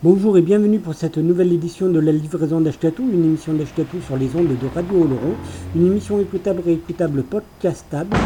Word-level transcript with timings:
Bonjour 0.00 0.38
et 0.38 0.42
bienvenue 0.42 0.78
pour 0.78 0.94
cette 0.94 1.18
nouvelle 1.18 1.52
édition 1.52 1.88
de 1.88 1.98
la 1.98 2.12
livraison 2.12 2.60
d'Achetatou, 2.60 3.02
une 3.12 3.24
émission 3.24 3.52
d'Achetatou 3.52 3.96
sur 4.06 4.16
les 4.16 4.28
ondes 4.36 4.46
de 4.46 4.66
Radio 4.72 4.94
Oloron, 4.94 5.34
une 5.74 5.86
émission 5.86 6.20
écoutable, 6.20 6.62
réécoutable, 6.64 7.24
podcastable 7.24 8.16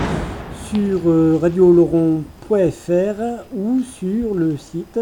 sur 0.69 1.01
euh, 1.07 1.39
radiooloron.fr 1.41 3.23
ou 3.57 3.81
sur 3.81 4.35
le 4.35 4.59
site 4.59 5.01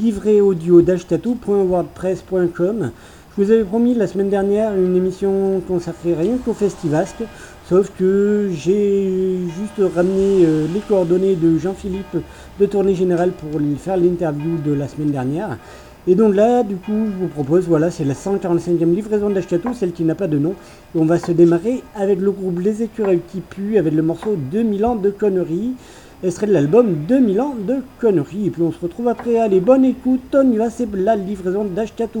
livréaudio.wordpress.com. 0.00 2.92
Je 3.34 3.42
vous 3.42 3.50
avais 3.50 3.64
promis 3.64 3.94
la 3.94 4.06
semaine 4.06 4.28
dernière 4.28 4.74
une 4.74 4.94
émission 4.94 5.62
consacrée 5.66 6.12
rien 6.12 6.36
qu'au 6.36 6.52
Festivasque, 6.52 7.22
sauf 7.66 7.90
que 7.98 8.50
j'ai 8.52 9.38
juste 9.46 9.94
ramené 9.94 10.44
euh, 10.44 10.66
les 10.74 10.80
coordonnées 10.80 11.36
de 11.36 11.56
Jean-Philippe 11.56 12.18
de 12.60 12.66
Tournée 12.66 12.94
Générale 12.94 13.30
pour 13.30 13.58
lui 13.58 13.76
faire 13.76 13.96
l'interview 13.96 14.58
de 14.58 14.74
la 14.74 14.86
semaine 14.86 15.12
dernière. 15.12 15.56
Et 16.08 16.16
donc 16.16 16.34
là, 16.34 16.64
du 16.64 16.74
coup, 16.74 17.06
je 17.06 17.16
vous 17.16 17.28
propose, 17.28 17.68
voilà, 17.68 17.92
c'est 17.92 18.04
la 18.04 18.14
145e 18.14 18.92
livraison 18.92 19.30
d'Ashkato, 19.30 19.72
celle 19.72 19.92
qui 19.92 20.02
n'a 20.02 20.16
pas 20.16 20.26
de 20.26 20.36
nom. 20.36 20.54
Et 20.96 20.98
on 20.98 21.04
va 21.04 21.18
se 21.18 21.30
démarrer 21.30 21.84
avec 21.94 22.18
le 22.18 22.32
groupe 22.32 22.58
Les 22.58 22.82
Écureuils 22.82 23.20
qui 23.30 23.40
puent, 23.40 23.78
avec 23.78 23.94
le 23.94 24.02
morceau 24.02 24.34
2000 24.36 24.84
ans 24.84 24.96
de 24.96 25.10
conneries. 25.10 25.74
Et 26.24 26.30
ce 26.30 26.36
serait 26.36 26.48
de 26.48 26.52
l'album 26.52 27.04
2000 27.06 27.40
ans 27.40 27.54
de 27.56 27.76
conneries. 28.00 28.48
Et 28.48 28.50
puis 28.50 28.62
on 28.62 28.72
se 28.72 28.80
retrouve 28.80 29.06
après. 29.06 29.38
Allez, 29.38 29.60
bonne 29.60 29.84
écoute, 29.84 30.34
on 30.34 30.50
y 30.50 30.56
va, 30.56 30.70
c'est 30.70 30.92
la 30.92 31.14
livraison 31.14 31.64
d'Ashkato. 31.64 32.20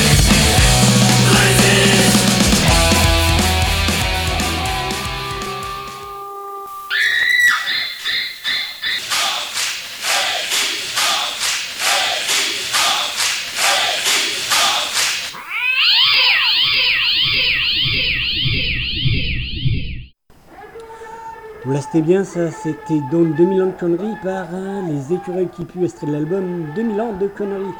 C'était 21.91 22.05
bien 22.05 22.23
ça, 22.23 22.49
c'était 22.51 23.01
donc 23.11 23.35
2000 23.35 23.61
ans 23.63 23.65
de 23.65 23.71
conneries 23.71 24.15
par 24.23 24.45
hein, 24.53 24.81
les 24.87 25.13
écureuils 25.13 25.49
qui 25.49 25.65
puent 25.65 25.83
extrait 25.83 26.07
de 26.07 26.13
l'album 26.13 26.67
2000 26.73 27.01
ans 27.01 27.11
de 27.19 27.27
conneries. 27.27 27.73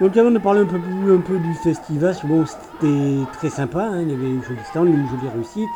Donc 0.00 0.16
avant 0.16 0.30
de 0.30 0.38
parler 0.38 0.60
un 0.60 0.64
peu, 0.64 0.78
un 0.78 1.20
peu 1.20 1.38
du 1.38 1.52
festival, 1.52 2.16
bon 2.24 2.46
c'était 2.46 3.18
très 3.34 3.50
sympa, 3.50 3.82
hein, 3.82 4.00
il 4.00 4.10
y 4.12 4.14
avait 4.14 4.30
une 4.30 4.42
jolie 4.42 4.64
stand, 4.64 4.88
une 4.88 5.06
jolie 5.08 5.28
réussite, 5.34 5.68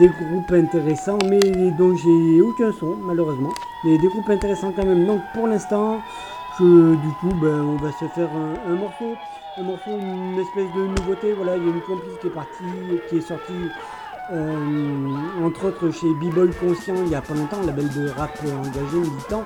des 0.00 0.08
groupes 0.08 0.50
intéressants 0.50 1.18
mais 1.30 1.70
dont 1.78 1.94
j'ai 1.96 2.40
aucun 2.40 2.72
son 2.72 2.96
malheureusement, 2.96 3.52
mais 3.84 3.96
des 3.98 4.08
groupes 4.08 4.30
intéressants 4.30 4.72
quand 4.74 4.84
même. 4.84 5.06
Donc 5.06 5.20
pour 5.34 5.46
l'instant, 5.46 6.00
du 6.58 7.08
coup 7.20 7.32
ben, 7.40 7.60
on 7.60 7.76
va 7.76 7.92
se 7.92 8.06
faire 8.06 8.28
un, 8.66 8.74
morceau, 8.74 9.14
un 9.56 9.62
morceau, 9.62 9.90
une 9.90 10.36
espèce 10.40 10.74
de 10.74 11.00
nouveauté, 11.00 11.32
voilà, 11.34 11.56
il 11.56 11.62
y 11.62 11.66
a 11.66 11.74
une 11.74 11.80
complice 11.82 12.18
qui 12.20 12.26
est 12.26 12.30
partie, 12.30 12.64
qui 13.08 13.18
est 13.18 13.20
sortie 13.20 13.70
euh, 14.32 15.44
entre 15.44 15.66
autres 15.66 15.90
chez 15.90 16.06
B-Boy 16.14 16.50
Conscient 16.58 16.94
il 16.96 17.08
n'y 17.08 17.14
a 17.14 17.20
pas 17.20 17.34
longtemps, 17.34 17.62
label 17.66 17.88
de 17.90 18.08
rap 18.08 18.38
engagé, 18.42 18.96
militant. 18.98 19.44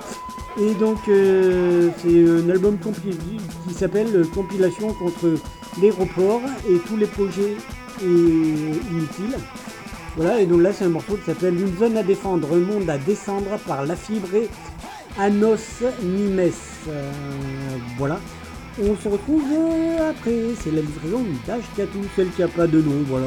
Et 0.59 0.75
donc 0.75 0.99
euh, 1.09 1.91
c'est 1.99 2.29
un 2.29 2.49
album 2.51 2.79
qui 2.79 3.75
s'appelle 3.75 4.27
Compilation 4.35 4.93
contre 4.95 5.35
l'aéroport 5.81 6.41
et 6.71 6.79
tous 6.87 6.97
les 6.97 7.07
projets 7.07 7.57
inutiles. 8.03 9.37
Voilà, 10.17 10.41
et 10.41 10.47
donc 10.47 10.63
là 10.63 10.73
c'est 10.73 10.85
un 10.85 10.91
morceau 10.91 11.17
qui 11.17 11.25
s'appelle 11.25 11.61
Une 11.61 11.77
zone 11.77 11.97
à 11.97 12.03
défendre, 12.03 12.49
un 12.55 12.61
monde 12.61 12.89
à 12.89 12.97
descendre 12.97 13.59
par 13.67 13.85
la 13.85 13.97
fibre 13.97 14.35
et 14.35 14.49
Anos 15.19 15.83
Nimes. 16.03 16.53
Euh, 16.89 17.11
voilà. 17.99 18.19
On 18.81 18.95
se 18.97 19.09
retrouve 19.09 19.43
après, 20.09 20.55
c'est 20.61 20.71
la 20.71 20.81
livraison 20.83 21.23
d'H4, 21.47 21.87
celle 22.15 22.31
qui 22.31 22.43
n'a 22.43 22.49
pas 22.49 22.67
de 22.67 22.81
nom, 22.81 23.05
voilà. 23.07 23.27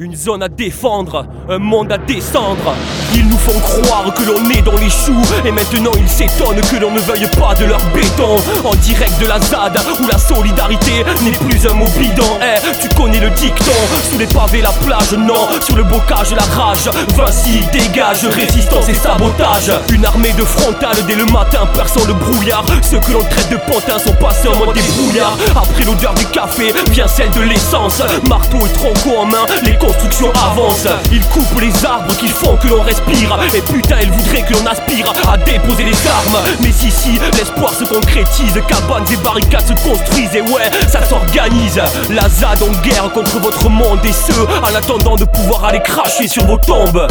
Une 0.00 0.14
zone 0.14 0.44
à 0.44 0.48
défendre, 0.48 1.26
un 1.48 1.58
monde 1.58 1.90
à 1.90 1.98
descendre. 1.98 2.72
Nous 3.28 3.38
font 3.38 3.58
croire 3.60 4.12
que 4.14 4.22
l'on 4.22 4.48
est 4.50 4.62
dans 4.62 4.76
les 4.76 4.88
choux. 4.88 5.22
Et 5.44 5.52
maintenant 5.52 5.90
ils 5.98 6.08
s'étonnent 6.08 6.60
que 6.60 6.76
l'on 6.76 6.90
ne 6.90 7.00
veuille 7.00 7.28
pas 7.38 7.54
de 7.54 7.66
leur 7.66 7.80
béton. 7.92 8.36
En 8.64 8.74
direct 8.76 9.20
de 9.20 9.26
la 9.26 9.38
ZAD 9.40 9.78
où 10.00 10.06
la 10.06 10.18
solidarité 10.18 11.04
n'est 11.22 11.32
plus 11.32 11.66
un 11.66 11.74
mot 11.74 11.88
bidon. 11.98 12.38
Eh, 12.40 12.60
tu 12.80 12.88
connais 12.96 13.20
le 13.20 13.30
dicton. 13.30 13.72
Sous 14.10 14.18
les 14.18 14.26
pavés 14.26 14.62
la 14.62 14.70
plage, 14.70 15.12
non. 15.12 15.48
Sur 15.60 15.76
le 15.76 15.84
bocage 15.84 16.32
la 16.34 16.42
rage. 16.42 16.88
Vinci 17.16 17.60
dégage, 17.72 18.24
résistance 18.24 18.88
et 18.88 18.94
sabotage. 18.94 19.72
Une 19.92 20.06
armée 20.06 20.32
de 20.32 20.44
frontales 20.44 21.04
dès 21.06 21.14
le 21.14 21.26
matin 21.26 21.66
perçant 21.74 22.04
le 22.06 22.14
brouillard. 22.14 22.64
Ceux 22.82 23.00
que 23.00 23.12
l'on 23.12 23.24
traite 23.24 23.50
de 23.50 23.56
pantins 23.56 23.98
sont 23.98 24.14
passés 24.14 24.48
en 24.48 24.56
mode 24.56 24.74
débrouillard 24.74 25.36
Après 25.54 25.84
l'odeur 25.84 26.14
du 26.14 26.24
café 26.26 26.72
vient 26.90 27.08
celle 27.08 27.30
de 27.32 27.42
l'essence. 27.42 28.02
Marteau 28.28 28.66
et 28.66 28.72
tronco 28.72 29.18
en 29.18 29.26
main, 29.26 29.44
les 29.64 29.76
construction 29.76 30.30
avance. 30.32 30.86
Ils 31.12 31.24
coupent 31.26 31.60
les 31.60 31.84
arbres 31.84 32.16
qui 32.16 32.28
font 32.28 32.56
que 32.56 32.68
l'on 32.68 32.82
respire. 32.82 33.17
Et 33.52 33.60
putain, 33.62 33.96
ils 34.00 34.12
voudraient 34.12 34.42
que 34.42 34.52
l'on 34.52 34.66
aspire 34.66 35.12
à 35.28 35.36
déposer 35.38 35.82
les 35.82 36.06
armes. 36.06 36.38
Mais 36.60 36.68
ici, 36.68 37.18
l'espoir 37.36 37.74
se 37.74 37.82
concrétise. 37.82 38.54
Cabanes 38.68 39.04
et 39.12 39.16
barricades 39.16 39.66
se 39.66 39.72
construisent. 39.88 40.34
Et 40.34 40.40
ouais, 40.42 40.70
ça 40.88 41.02
s'organise. 41.04 41.80
La 42.10 42.28
ZAD 42.28 42.62
en 42.62 42.70
guerre 42.82 43.10
contre 43.12 43.40
votre 43.40 43.68
monde. 43.68 43.98
Et 44.04 44.12
ceux 44.12 44.46
en 44.62 44.74
attendant 44.74 45.16
de 45.16 45.24
pouvoir 45.24 45.64
aller 45.64 45.80
cracher 45.80 46.28
sur 46.28 46.46
vos 46.46 46.58
tombes. 46.58 47.08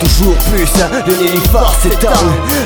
Toujours 0.00 0.36
plus, 0.50 0.72
de 1.06 1.22
nénuphar 1.22 1.74
s'étend. 1.82 2.08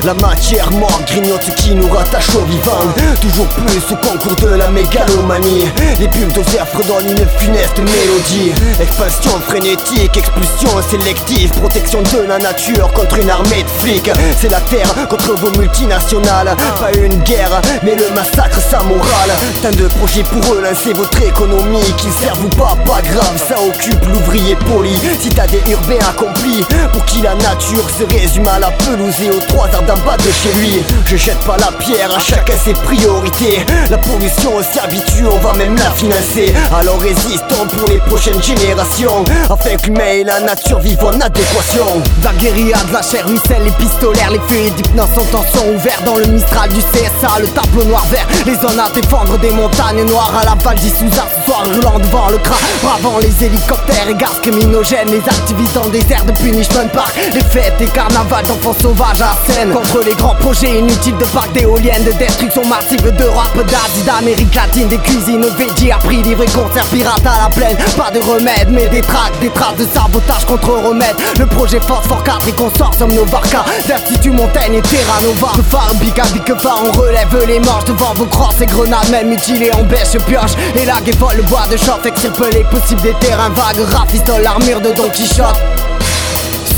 La 0.03 0.13
matière 0.13 0.71
morte 0.71 1.05
grignote 1.07 1.53
qui 1.55 1.75
nous 1.75 1.89
rattache 1.89 2.33
au 2.35 2.45
vivant. 2.45 2.87
Toujours 3.21 3.47
plus 3.47 3.81
au 3.91 3.95
concours 3.97 4.35
de 4.35 4.55
la 4.55 4.69
mégalomanie. 4.69 5.67
Les 5.99 6.07
bulldozers 6.07 6.67
fredonnent 6.67 7.11
une 7.11 7.27
funeste 7.39 7.77
mélodie. 7.77 8.53
Expansion 8.79 9.37
frénétique, 9.47 10.15
expulsion 10.15 10.69
sélective, 10.89 11.51
protection 11.51 12.01
de 12.01 12.27
la 12.27 12.37
nature 12.37 12.68
contre 12.77 13.19
une 13.19 13.29
armée 13.29 13.63
de 13.63 13.69
flics. 13.69 14.11
C'est 14.39 14.49
la 14.49 14.59
terre 14.61 14.93
contre 15.09 15.33
vos 15.35 15.51
multinationales, 15.57 16.55
pas 16.79 16.91
une 16.97 17.17
guerre, 17.23 17.61
mais 17.83 17.95
le 17.95 18.09
massacre 18.13 18.59
sa 18.59 18.83
morale. 18.83 19.31
Tant 19.61 19.71
de 19.71 19.87
projets 19.87 20.23
pour 20.23 20.53
eux, 20.53 20.61
lancer 20.61 20.93
votre 20.93 21.21
économie, 21.21 21.93
qu'ils 21.97 22.11
servent 22.11 22.45
ou 22.45 22.49
pas, 22.49 22.75
pas 22.85 23.01
grave, 23.01 23.37
ça 23.37 23.55
occupe 23.61 24.05
l'ouvrier 24.05 24.55
poli. 24.55 24.95
Si 25.19 25.29
t'as 25.29 25.47
des 25.47 25.61
urbains 25.71 26.05
accomplis, 26.09 26.63
pour 26.93 27.03
qui 27.05 27.21
la 27.21 27.35
nature 27.35 27.87
se 27.89 28.03
résume 28.13 28.47
à 28.47 28.59
la 28.59 28.71
pelouse 28.71 29.15
et 29.23 29.31
aux 29.31 29.45
trois 29.47 29.67
arbres 29.73 29.87
d'en 29.87 30.05
bas 30.05 30.17
de 30.17 30.31
chez 30.31 30.51
lui. 30.59 30.81
Je 31.05 31.17
jette 31.17 31.39
pas 31.39 31.57
la 31.57 31.71
pierre, 31.77 32.13
à 32.15 32.19
chacun 32.19 32.53
ses 32.63 32.73
priorités. 32.73 33.65
La 33.89 33.97
pollution 33.97 34.51
s'y 34.61 34.79
habitue, 34.79 35.25
on 35.25 35.37
va 35.37 35.53
même 35.53 35.75
la 35.75 35.91
financer. 35.91 36.53
Alors 36.73 36.99
résistons 36.99 37.65
pour 37.67 37.87
les 37.89 37.99
prochaines 37.99 38.41
générations. 38.41 39.23
Avec 39.49 39.87
l'humain 39.87 40.11
et 40.13 40.23
la 40.23 40.39
nature 40.39 40.79
vivent 40.79 41.03
en 41.03 41.19
adéquation 41.19 41.85
La 42.23 42.31
de 42.65 42.93
la 42.93 43.01
chair 43.01 43.25
ruisselle, 43.25 43.63
les 43.63 43.71
pistolaires, 43.71 44.31
les 44.31 44.39
feux 44.47 44.69
d'hypnose 44.71 45.07
sont 45.15 45.35
en 45.35 45.43
son 45.43 45.65
ouvert 45.73 46.01
Dans 46.05 46.17
le 46.17 46.25
Mistral 46.25 46.69
du 46.69 46.81
CSA, 46.81 47.39
le 47.39 47.47
tableau 47.47 47.85
noir 47.85 48.05
vert 48.07 48.27
Les 48.45 48.55
zones 48.55 48.79
à 48.79 48.89
défendre 48.89 49.37
des 49.37 49.51
montagnes 49.51 50.03
noires 50.03 50.33
à 50.41 50.43
la 50.43 50.55
Val 50.61 50.75
d'Issouza 50.75 51.25
Ce 51.37 51.45
soir 51.45 51.63
roulant 51.65 51.99
devant 51.99 52.29
le 52.29 52.37
cras, 52.37 52.59
bravant 52.83 53.17
les 53.19 53.45
hélicoptères 53.45 54.09
et 54.09 54.13
gaz 54.13 54.39
criminogènes 54.41 55.09
Les 55.09 55.19
activistes 55.19 55.77
en 55.77 55.87
désert 55.87 56.25
de 56.25 56.33
Punishment 56.33 56.89
Park 56.91 57.13
Les 57.33 57.39
fêtes 57.41 57.79
et 57.79 57.85
carnavals 57.85 58.45
d'enfants 58.45 58.75
sauvages 58.81 59.21
à 59.21 59.37
scène 59.49 59.71
Contre 59.71 60.03
les 60.05 60.15
grands 60.15 60.35
projets 60.35 60.79
inutiles 60.79 61.17
de 61.17 61.25
parcs 61.25 61.53
d'éoliennes 61.53 62.03
De 62.03 62.11
destruction 62.11 62.65
massive 62.65 63.09
d'Europe, 63.15 63.55
d'Asie, 63.55 64.03
d'Amérique 64.05 64.53
latine 64.53 64.89
Des 64.89 64.97
cuisines 64.97 65.45
veggie 65.57 65.91
à 65.91 65.97
prix 65.97 66.21
livré, 66.23 66.45
concert 66.47 66.85
pirate 66.91 67.25
à 67.25 67.43
la 67.43 67.55
plaine 67.55 67.77
Pas 67.95 68.11
de 68.11 68.19
remède 68.19 68.67
mais 68.69 68.87
des 68.89 69.01
traces 69.01 69.31
des 69.39 69.49
traces 69.49 69.77
de 69.77 69.87
sabotage 69.93 70.45
contre 70.45 70.71
remède 70.71 71.15
Le 71.37 71.45
projet 71.45 71.79
Force 71.79 72.07
4 72.25 72.48
et 72.49 72.77
sort 72.77 72.91
comme 72.97 73.13
nos 73.13 73.25
barcas. 73.25 73.65
Vertitu, 73.87 74.31
Montaigne 74.31 74.75
et 74.75 74.81
Terra 74.81 75.21
Nova 75.23 75.51
Que 75.55 75.61
phare, 75.61 75.93
bica, 75.95 76.23
bique 76.33 76.51
on 76.65 76.91
relève 76.99 77.45
les 77.47 77.59
manches 77.59 77.85
Devant 77.85 78.13
vos 78.15 78.25
crosses 78.25 78.61
et 78.61 78.65
grenades, 78.65 79.09
même 79.09 79.29
mutilées 79.29 79.71
on 79.77 79.83
bêche, 79.83 80.17
pioche. 80.25 80.53
Et 80.75 80.85
la 80.85 80.95
folle 81.17 81.37
le 81.37 81.43
bois 81.43 81.67
de 81.71 81.77
chauffe, 81.77 82.05
extirpe 82.05 82.43
les 82.53 82.63
possibles 82.65 83.01
des 83.01 83.13
terrains 83.15 83.49
vagues. 83.49 83.85
Rafistole 83.91 84.41
l'armure 84.41 84.81
de 84.81 84.91
Don 84.91 85.09
Quichotte 85.09 85.88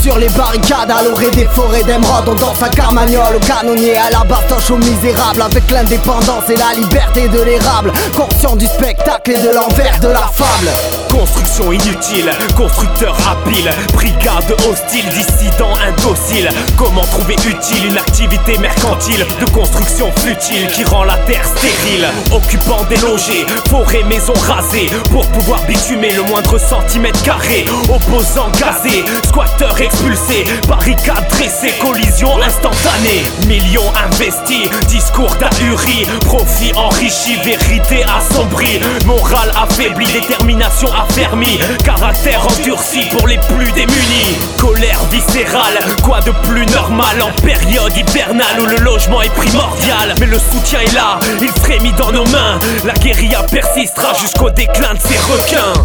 sur 0.02 0.18
les 0.18 0.28
barricades 0.30 0.90
à 0.90 1.02
l'orée 1.02 1.30
des 1.30 1.46
forêts 1.46 1.84
d'émeraude 1.84 2.28
On 2.28 2.34
danse 2.34 2.62
à 2.62 2.68
Carmagnol, 2.68 3.36
au 3.36 3.38
canonnier, 3.38 3.96
à 3.96 4.10
la 4.10 4.24
bastoche 4.24 4.70
aux 4.70 4.76
misérables 4.76 5.42
Avec 5.42 5.70
l'indépendance 5.70 6.48
et 6.48 6.56
la 6.56 6.74
liberté 6.74 7.28
de 7.28 7.40
l'érable 7.42 7.92
Conscient 8.16 8.56
du 8.56 8.66
spectacle 8.66 9.30
et 9.30 9.38
de 9.38 9.54
l'envers 9.54 10.00
de 10.00 10.08
la 10.08 10.28
fable. 10.32 10.70
Construction 11.08 11.72
inutile, 11.72 12.30
constructeur 12.56 13.14
habile 13.28 13.70
Brigade 13.92 14.50
hostile, 14.68 15.04
dissident 15.10 15.72
indocile. 15.86 16.48
Comment 16.76 17.02
trouver 17.02 17.34
utile 17.34 17.86
une 17.86 17.98
activité 17.98 18.58
mercantile 18.58 19.24
De 19.40 19.50
construction 19.50 20.10
futile 20.16 20.66
qui 20.68 20.84
rend 20.84 21.04
la 21.04 21.16
terre 21.18 21.44
stérile? 21.44 22.08
Occupant 22.32 22.84
des 22.88 22.96
logés, 22.96 23.46
forêts, 23.68 24.04
maisons 24.04 24.32
rasées 24.46 24.90
Pour 25.10 25.26
pouvoir 25.28 25.62
bitumer 25.66 26.12
le 26.12 26.22
moindre 26.22 26.58
centimètre 26.58 27.22
carré. 27.22 27.66
Opposants 27.88 28.50
gazés, 28.58 29.04
squatteurs 29.26 29.80
expulsés 29.92 30.44
Barricades 30.68 31.28
dressées, 31.30 31.74
collision 31.80 32.40
instantanée 32.42 33.24
Millions 33.46 33.92
investis, 34.04 34.68
discours 34.88 35.34
d'ahuri 35.36 36.06
Profit 36.24 36.72
enrichi, 36.74 37.36
vérité 37.44 38.04
assombrie. 38.04 38.80
Morale 39.06 39.52
affaiblie, 39.56 40.06
détermination 40.06 40.88
affermie. 40.92 41.58
Caractère 41.84 42.46
endurci 42.46 43.06
pour 43.10 43.26
les 43.28 43.38
plus 43.38 43.70
démunis. 43.72 44.36
Colère 44.58 45.00
viscérale, 45.10 45.78
quoi 46.02 46.20
de 46.20 46.32
plus 46.48 46.66
normal 46.66 47.22
En 47.22 47.32
période 47.42 47.92
hivernale 47.96 48.60
où 48.60 48.66
le 48.66 48.76
logement 48.76 49.22
est 49.22 49.32
primordial? 49.34 50.14
Mais 50.20 50.26
le 50.26 50.38
soutien 50.38 50.80
est 50.80 50.94
là, 50.94 51.18
il 51.40 51.52
frémit 51.60 51.92
dans 51.92 52.12
nos 52.12 52.26
mains. 52.26 52.58
La 52.84 52.94
guérilla 52.94 53.42
persistera 53.50 54.14
jusqu'au 54.14 54.50
déclin 54.50 54.94
de 54.94 55.00
ces 55.00 55.18
requins 55.18 55.84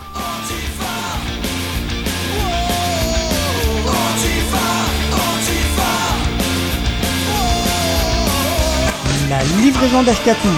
Livraison 9.43 10.03
d'Ashkatou. 10.03 10.49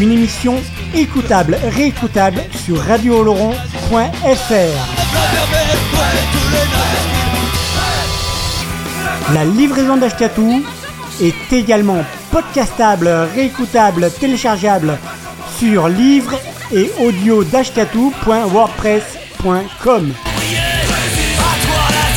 Une 0.00 0.12
émission 0.12 0.54
écoutable, 0.94 1.58
réécoutable 1.76 2.40
sur 2.64 2.80
radiooloron.fr. 2.80 3.94
La 9.34 9.44
livraison 9.44 9.98
d'Ashkatou 9.98 10.64
est 11.20 11.52
également 11.52 12.02
podcastable, 12.30 13.08
réécoutable, 13.34 14.10
téléchargeable 14.18 14.98
sur 15.58 15.88
livre 15.88 16.40
et 16.72 16.90
audio 17.00 17.44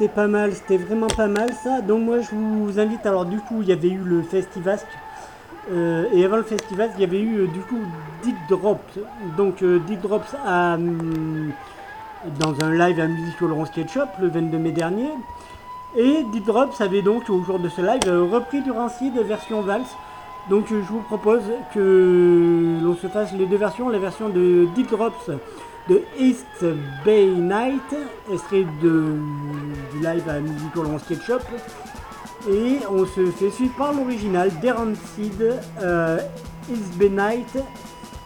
C'était 0.00 0.14
pas 0.14 0.28
mal, 0.28 0.54
c'était 0.54 0.78
vraiment 0.78 1.08
pas 1.08 1.26
mal 1.26 1.52
ça. 1.62 1.82
Donc 1.82 2.02
moi 2.02 2.20
je 2.20 2.30
vous 2.34 2.80
invite, 2.80 3.04
alors 3.04 3.26
du 3.26 3.38
coup 3.38 3.60
il 3.60 3.68
y 3.68 3.72
avait 3.72 3.90
eu 3.90 3.98
le 3.98 4.22
Festivasque. 4.22 4.86
Euh, 5.70 6.06
et 6.14 6.24
avant 6.24 6.38
le 6.38 6.42
Festivasque, 6.42 6.94
il 6.96 7.02
y 7.02 7.04
avait 7.04 7.20
eu 7.20 7.40
euh, 7.40 7.46
du 7.46 7.60
coup 7.60 7.80
Deep 8.22 8.36
Drops. 8.48 8.98
Donc 9.36 9.62
euh, 9.62 9.78
Deep 9.80 10.00
Drops 10.00 10.34
a, 10.46 10.76
hum, 10.76 11.52
dans 12.38 12.54
un 12.64 12.72
live 12.72 12.98
à 12.98 13.08
Musical 13.08 13.48
Laurent 13.48 13.66
Sketch 13.66 13.92
Shop 13.92 14.06
le 14.22 14.28
22 14.28 14.56
mai 14.56 14.72
dernier. 14.72 15.10
Et 15.94 16.24
Deep 16.32 16.46
Drops 16.46 16.80
avait 16.80 17.02
donc 17.02 17.28
au 17.28 17.42
jour 17.42 17.58
de 17.58 17.68
ce 17.68 17.82
live 17.82 18.10
repris 18.32 18.62
du 18.62 18.70
Rancid 18.70 19.12
version 19.18 19.60
valse. 19.60 19.94
Donc 20.48 20.68
je 20.70 20.76
vous 20.76 21.02
propose 21.02 21.42
que 21.74 22.78
l'on 22.82 22.96
se 22.96 23.06
fasse 23.06 23.34
les 23.34 23.44
deux 23.44 23.58
versions, 23.58 23.90
la 23.90 23.98
version 23.98 24.30
de 24.30 24.66
Deep 24.74 24.90
Drops 24.90 25.30
de 25.88 26.02
East 26.18 26.64
Bay 27.04 27.26
Night, 27.26 27.94
extrait 28.32 28.66
de, 28.82 29.16
du 29.92 30.00
live 30.02 30.28
à 30.28 30.40
Musical 30.40 30.86
on 30.86 30.98
Sketchup. 30.98 31.42
Et 32.48 32.78
on 32.90 33.04
se 33.04 33.26
fait 33.32 33.50
suivre 33.50 33.74
par 33.76 33.92
l'original 33.92 34.50
d'Erancid 34.60 35.60
euh, 35.82 36.18
East 36.70 36.96
Bay 36.96 37.10
Night 37.10 37.58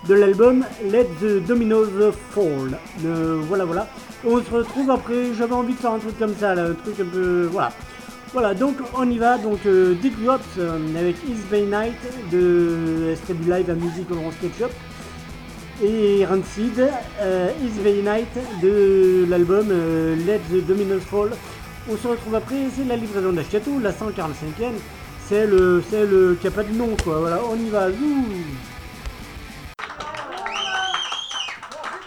de 0.08 0.14
l'album 0.14 0.64
Let 0.84 1.06
the 1.20 1.44
Dominoes 1.46 2.12
Fall. 2.30 2.78
Euh, 3.04 3.40
voilà, 3.48 3.64
voilà. 3.64 3.88
On 4.24 4.40
se 4.42 4.50
retrouve 4.50 4.90
après, 4.90 5.34
j'avais 5.36 5.54
envie 5.54 5.74
de 5.74 5.78
faire 5.78 5.92
un 5.92 5.98
truc 5.98 6.18
comme 6.18 6.34
ça, 6.34 6.52
un 6.52 6.74
truc 6.74 7.00
un 7.00 7.06
peu. 7.06 7.48
Voilà. 7.50 7.72
Voilà, 8.32 8.52
donc 8.52 8.76
on 8.96 9.08
y 9.08 9.18
va. 9.18 9.38
Donc 9.38 9.60
euh, 9.64 9.94
Dick 9.94 10.20
Drops 10.22 10.42
euh, 10.58 10.78
avec 10.98 11.16
East 11.28 11.48
Bay 11.50 11.62
Night 11.62 11.94
de 12.32 13.10
extrait 13.12 13.34
du 13.34 13.48
live 13.48 13.70
à 13.70 13.74
Musical 13.74 14.18
on 14.18 14.32
Sketchup 14.32 14.72
et 15.82 16.24
Rancid, 16.24 16.78
euh, 17.20 17.50
Is 17.62 17.80
Very 17.82 18.02
Night 18.02 18.28
de 18.62 19.26
l'album 19.28 19.68
euh, 19.70 20.16
Let 20.26 20.40
the 20.50 20.64
Dominoes 20.66 21.00
Fall. 21.00 21.30
On 21.90 21.96
se 21.96 22.08
retrouve 22.08 22.34
après, 22.34 22.68
c'est 22.74 22.84
la 22.84 22.96
livraison 22.96 23.32
d'Ashkatou, 23.32 23.80
la 23.80 23.90
145e, 23.90 24.72
c'est 25.26 25.46
le, 25.46 25.82
c'est 25.90 26.06
qui 26.40 26.46
a 26.46 26.50
pas 26.50 26.62
de 26.62 26.72
nom 26.72 26.90
quoi, 27.02 27.18
voilà, 27.20 27.40
on 27.50 27.56
y 27.56 27.68
va, 27.68 27.90
zou 27.90 28.24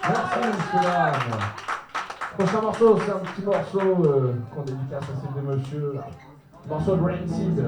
Merci 0.09 0.39
monsieur 0.39 0.89
Prochain 2.37 2.61
morceau, 2.61 2.99
c'est 3.05 3.11
un 3.11 3.19
petit 3.19 3.45
morceau 3.45 4.05
euh, 4.05 4.33
qu'on 4.53 4.61
dédicace 4.63 5.03
à 5.03 5.21
ces 5.21 5.41
deux 5.41 5.55
monsieur 5.55 5.93
là. 5.95 6.07
Morceau 6.69 6.95
de 6.95 7.01
Rancid, 7.01 7.65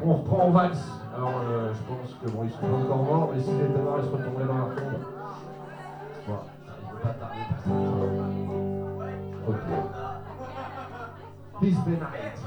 qu'on 0.00 0.14
reprend 0.14 0.46
en 0.46 0.50
valse. 0.50 1.01
Alors, 1.14 1.40
euh, 1.42 1.72
je 1.74 1.82
pense 1.82 2.14
que 2.22 2.26
bon, 2.28 2.42
ils 2.44 2.50
sont 2.50 2.60
pas 2.60 2.66
encore 2.68 3.04
morts, 3.04 3.28
mais 3.32 3.40
s'ils 3.40 3.60
étaient 3.60 3.82
morts, 3.82 3.98
ils 3.98 4.04
se 4.04 4.10
retomberaient 4.10 4.46
dans 4.46 4.56
la 4.56 4.74
tombe. 4.74 4.98
Voilà, 6.26 6.42
ne 6.82 6.88
peut 6.90 7.02
pas 7.02 7.12
tarder, 7.12 7.44
Ok. 9.48 9.56
Peace 11.60 11.78
be 11.84 11.90
night. 11.90 12.41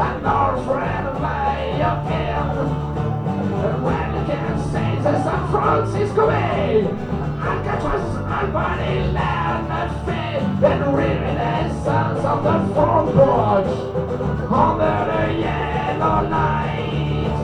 And 0.00 0.22
no 0.22 0.62
friend. 0.66 1.00
And 3.90 4.26
can 4.26 4.58
say 4.70 4.96
to 4.96 5.22
San 5.24 5.50
Francisco 5.50 6.26
Bay, 6.26 6.84
Alcatraz 7.40 8.16
and 8.16 8.52
Bonnie 8.52 9.12
land 9.12 9.70
and 10.62 10.94
really 10.94 11.34
the 11.34 11.84
sons 11.84 12.24
of 12.24 12.44
the 12.44 12.74
front 12.74 13.14
porch 13.14 13.72
under 14.52 14.96
the 15.10 15.40
yellow 15.40 16.28
light. 16.28 17.39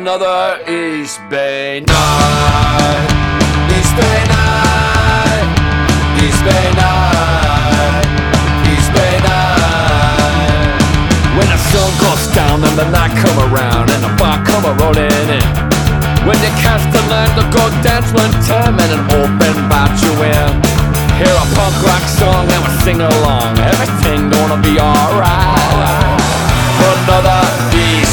Another 0.00 0.62
East 0.70 1.18
Bay 1.28 1.82
night. 1.82 3.08
East 3.74 3.92
Bay 3.98 4.20
night. 4.30 5.48
East 6.22 6.38
Bay 6.46 6.66
night. 6.78 8.06
East 8.70 8.90
Bay 8.94 9.14
night. 9.26 10.78
When 11.34 11.50
the 11.50 11.58
sun 11.58 11.90
goes 11.98 12.24
down 12.30 12.62
and 12.62 12.78
the 12.78 12.86
night 12.94 13.10
come 13.18 13.38
around 13.50 13.90
and 13.90 14.00
the 14.06 14.14
bar 14.14 14.38
come 14.46 14.70
rolling 14.78 15.10
in. 15.34 15.42
When 16.22 16.38
you 16.46 16.52
catch 16.62 16.86
the 16.94 17.02
line 17.10 17.34
to 17.34 17.44
go 17.50 17.66
dance 17.82 18.14
one 18.14 18.30
time 18.46 18.78
and 18.78 18.90
an 18.94 19.02
open 19.18 19.54
bat 19.66 19.90
you 19.98 20.14
in. 20.14 20.50
Hear 21.18 21.34
a 21.34 21.46
punk 21.58 21.74
rock 21.82 22.06
song 22.06 22.46
and 22.46 22.62
we 22.62 22.70
sing 22.86 23.00
along. 23.02 23.58
Everything 23.58 24.30
gonna 24.30 24.62
be 24.62 24.78
alright. 24.78 26.22
Another 26.86 27.42
East 27.74 28.07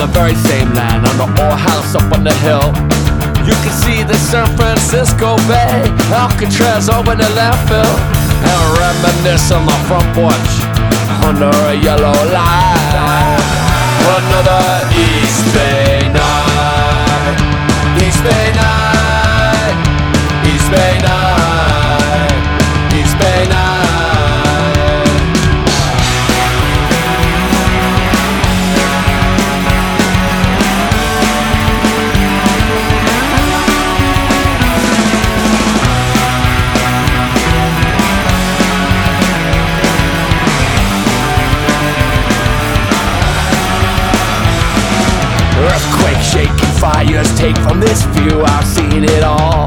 the 0.00 0.06
very 0.16 0.34
same 0.48 0.72
land 0.72 1.04
on 1.04 1.16
the 1.20 1.28
old 1.44 1.60
house 1.60 1.94
up 1.94 2.10
on 2.16 2.24
the 2.24 2.32
hill. 2.40 2.72
You 3.44 3.52
can 3.60 3.74
see 3.84 4.02
the 4.02 4.16
San 4.16 4.48
Francisco 4.56 5.36
Bay, 5.44 5.84
Alcatraz 6.08 6.88
over 6.88 7.14
the 7.14 7.28
landfill, 7.36 7.94
and 8.48 8.64
reminisce 8.80 9.52
on 9.52 9.66
the 9.66 9.76
front 9.84 10.08
porch 10.16 10.52
under 11.20 11.52
a 11.68 11.74
yellow 11.76 12.16
light. 12.32 13.44
Another 14.16 14.88
East 14.96 15.44
Bay 15.52 16.00
night, 16.16 17.36
East 18.00 18.24
Bay 18.24 18.46
night, 18.56 19.76
East 20.48 20.70
Bay 20.72 20.96
night, 21.04 21.19
fires 47.10 47.38
take 47.38 47.56
from 47.58 47.80
this 47.80 48.02
view, 48.14 48.42
I've 48.42 48.66
seen 48.66 49.04
it 49.04 49.22
all. 49.22 49.66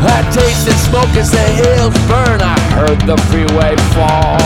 I 0.00 0.22
tasted 0.32 0.78
smoke 0.88 1.10
as 1.16 1.30
the 1.30 1.46
hills 1.60 1.94
burn, 2.08 2.40
I 2.40 2.56
heard 2.76 3.00
the 3.04 3.16
freeway 3.28 3.76
fall. 3.92 4.38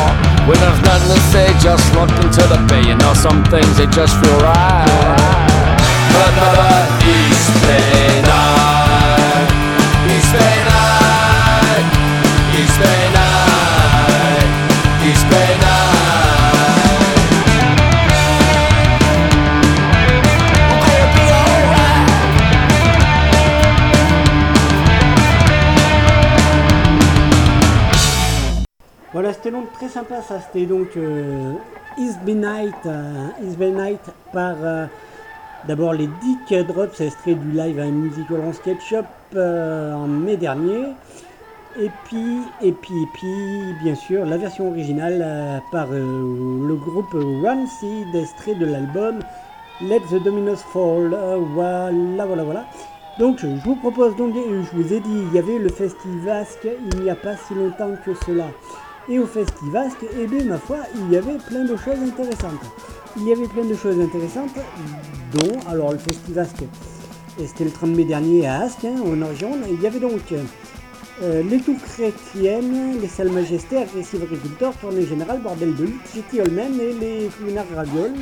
When 0.48 0.59
there's 0.59 0.83
nothing 0.83 1.14
to 1.14 1.20
say, 1.31 1.46
just 1.61 1.85
look 1.94 2.11
into 2.24 2.42
the 2.48 2.59
bay. 2.68 2.83
You 2.88 2.96
know 2.96 3.14
some 3.14 3.44
things 3.44 3.76
they 3.76 3.87
just 3.87 4.18
feel 4.18 4.38
right. 4.42 5.52
Another 6.12 6.74
East 7.07 7.41
c'était 29.42 29.57
donc 29.57 29.72
très 29.72 29.88
sympa 29.88 30.22
ça. 30.22 30.40
C'était 30.40 30.66
donc 30.66 30.96
euh, 30.96 31.55
East 31.98 32.20
Bay 32.24 32.35
Night, 32.35 32.74
euh, 32.87 33.28
Night 33.59 34.00
par 34.33 34.55
euh, 34.62 34.87
d'abord 35.66 35.94
les 35.94 36.09
Dick 36.20 36.66
Drops, 36.66 37.00
extrait 37.00 37.35
du 37.35 37.50
live 37.50 37.81
à 37.81 37.87
Musical 37.87 38.38
on 38.46 38.52
Sketchup 38.52 39.05
euh, 39.35 39.94
en 39.94 40.07
mai 40.07 40.37
dernier. 40.37 40.85
Et 41.81 41.90
puis, 42.05 42.42
et 42.61 42.70
puis, 42.70 43.02
et 43.02 43.07
puis, 43.14 43.74
bien 43.83 43.94
sûr, 43.94 44.26
la 44.26 44.37
version 44.37 44.68
originale 44.70 45.20
euh, 45.24 45.59
par 45.72 45.88
le 45.90 46.74
groupe 46.74 47.16
Seed, 47.81 48.14
extrait 48.14 48.55
de 48.55 48.66
l'album 48.66 49.20
Let 49.81 50.00
the 50.11 50.22
Dominos 50.22 50.62
Fall. 50.72 51.16
Voilà, 51.55 52.26
voilà, 52.26 52.44
voilà. 52.44 52.64
Donc, 53.18 53.38
je 53.40 53.46
vous 53.64 53.74
propose 53.74 54.14
donc, 54.16 54.35
je 54.35 54.76
vous 54.76 54.92
ai 54.92 55.00
dit, 55.00 55.22
il 55.28 55.35
y 55.35 55.38
avait 55.38 55.59
le 55.59 55.68
Festivasque 55.68 56.68
il 56.92 57.00
n'y 57.00 57.11
a 57.11 57.16
pas 57.16 57.37
si 57.37 57.55
longtemps 57.55 57.94
que 58.05 58.14
cela. 58.14 58.44
Et 59.09 59.19
au 59.19 59.27
Festivasque, 59.27 60.05
eh 60.17 60.27
bien, 60.27 60.45
ma 60.45 60.59
foi, 60.59 60.79
il 60.95 61.12
y 61.12 61.17
avait 61.17 61.37
plein 61.49 61.65
de 61.65 61.77
choses 61.77 61.99
intéressantes. 62.03 62.62
Il 63.17 63.27
y 63.27 63.33
avait 63.33 63.49
plein 63.49 63.65
de 63.65 63.75
choses 63.75 64.01
intéressantes, 64.01 64.55
dont, 65.33 65.59
alors, 65.69 65.93
le 65.93 65.99
Festivasque, 65.99 66.65
c'était 67.37 67.65
le 67.65 67.71
30 67.71 67.97
mai 67.97 68.05
dernier 68.05 68.47
à 68.47 68.61
Asque, 68.61 68.85
en 68.85 69.21
Orgeonde, 69.23 69.65
il 69.71 69.81
y 69.81 69.87
avait 69.87 69.99
donc 69.99 70.33
euh, 71.23 71.43
les 71.43 71.59
tout 71.59 71.77
chrétiennes, 71.77 73.01
les 73.01 73.09
salles 73.09 73.31
majestés, 73.31 73.79
agressives 73.79 74.23
agriculteurs, 74.23 74.75
tournée 74.77 75.05
générale, 75.05 75.41
bordel 75.41 75.75
de 75.75 75.85
lutte, 75.85 76.01
GT 76.15 76.41
Holmen 76.41 76.81
et 76.81 76.93
les 76.93 77.31
clownards 77.37 77.75
ravioles. 77.75 78.15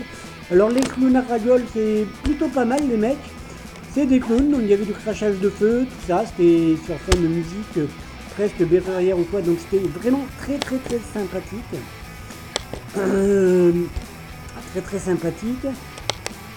Alors 0.50 0.70
les 0.70 0.80
clownards 0.80 1.28
ravioles, 1.28 1.64
c'est 1.74 2.06
plutôt 2.24 2.48
pas 2.48 2.64
mal 2.64 2.80
les 2.88 2.96
mecs. 2.96 3.18
C'est 3.92 4.06
des 4.06 4.20
clowns, 4.20 4.50
donc 4.50 4.60
il 4.62 4.68
y 4.68 4.72
avait 4.74 4.84
du 4.84 4.92
crachage 4.92 5.38
de 5.40 5.50
feu, 5.50 5.84
tout 5.84 6.06
ça, 6.06 6.24
c'était 6.24 6.76
sur 6.86 6.96
fond 6.96 7.20
de 7.20 7.26
musique 7.26 7.90
euh, 8.40 8.48
presque 8.48 8.68
berrurière 8.68 9.18
ou 9.18 9.24
quoi, 9.24 9.40
donc 9.42 9.58
c'était 9.58 9.86
vraiment 9.86 10.26
très 10.40 10.58
très 10.58 10.78
très 10.78 10.98
sympathique. 11.12 11.60
Euh, 12.98 13.72
très 14.72 14.80
très 14.80 14.98
sympathique. 14.98 15.66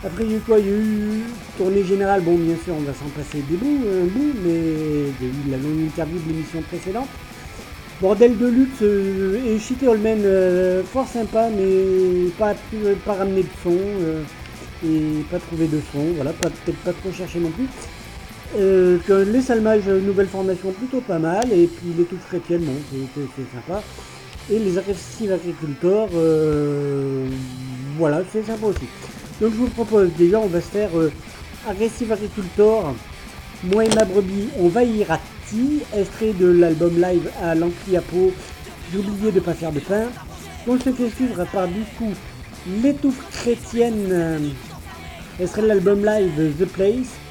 Après, 0.05 0.25
il 0.25 0.31
y 0.31 0.33
a 0.33 0.37
eu 0.37 0.41
quoi? 0.41 0.59
Il 0.59 0.65
y 0.65 0.69
a 0.69 0.73
eu 0.73 1.23
tournée 1.57 1.83
générale. 1.83 2.21
Bon, 2.21 2.35
bien 2.35 2.55
sûr, 2.63 2.75
on 2.77 2.81
va 2.81 2.93
s'en 2.93 3.09
passer 3.15 3.43
des 3.49 3.55
bouts, 3.55 3.85
bout, 4.13 4.33
mais 4.45 4.59
il 5.21 5.27
eu 5.27 5.51
la 5.51 5.57
longue 5.57 5.79
interview 5.85 6.19
de 6.19 6.27
l'émission 6.27 6.61
précédente. 6.61 7.07
Bordel 8.01 8.37
de 8.37 8.47
luxe 8.47 8.81
euh, 8.81 9.39
et 9.45 9.59
Shitty 9.59 9.87
Holman, 9.87 10.17
euh, 10.25 10.83
fort 10.83 11.07
sympa, 11.07 11.47
mais 11.55 12.29
pas, 12.37 12.53
pas 13.05 13.13
ramener 13.13 13.43
de 13.43 13.47
son 13.63 13.77
euh, 13.77 14.23
et 14.85 15.23
pas 15.31 15.39
trouver 15.39 15.67
de 15.67 15.79
son. 15.91 16.11
Voilà, 16.15 16.33
peut-être 16.33 16.77
pas 16.79 16.91
trop 16.91 17.13
chercher 17.13 17.39
non 17.39 17.51
plus. 17.51 17.67
Euh, 18.55 18.99
que 19.07 19.13
les 19.13 19.41
salmages, 19.41 19.87
euh, 19.87 19.99
nouvelle 19.99 20.27
formation 20.27 20.71
plutôt 20.73 21.01
pas 21.01 21.17
mal, 21.17 21.51
et 21.51 21.65
puis 21.65 21.87
les 21.97 22.03
touches 22.03 22.19
chrétiennes, 22.27 22.61
bon, 22.61 22.73
c'est- 23.15 23.55
sympa. 23.55 23.81
Et 24.51 24.59
les 24.59 24.77
agressifs 24.77 25.31
agriculteurs, 25.31 26.09
euh, 26.13 27.25
voilà, 27.97 28.21
c'est 28.31 28.45
sympa 28.45 28.67
aussi. 28.67 28.85
Donc 29.41 29.53
je 29.53 29.57
vous 29.57 29.67
propose, 29.69 30.09
déjà 30.17 30.39
on 30.39 30.45
va 30.47 30.61
se 30.61 30.67
faire 30.67 30.89
euh, 30.95 31.11
agressif 31.67 32.11
agriculteur, 32.11 32.93
moi 33.63 33.85
et 33.85 33.89
ma 33.95 34.05
brebis, 34.05 34.49
on 34.59 34.67
va 34.67 34.83
Irati, 34.83 35.81
extrait 35.97 36.33
de 36.33 36.45
l'album 36.45 36.93
live 37.01 37.29
à 37.41 37.55
l'Ancliapo, 37.55 38.33
j'ai 38.91 38.99
oublié 38.99 39.31
de 39.31 39.39
pas 39.39 39.53
faire 39.55 39.71
de 39.71 39.79
pain. 39.79 40.05
On 40.67 40.77
se 40.77 40.91
fait 40.91 41.09
suivre 41.09 41.43
par 41.51 41.67
du 41.67 41.81
coup 41.97 42.11
l'étouffe 42.83 43.19
chrétienne, 43.31 44.09
euh, 44.11 44.37
extrait 45.39 45.63
de 45.63 45.67
l'album 45.67 46.05
live 46.05 46.53
The 46.59 46.65
Place. 46.65 47.22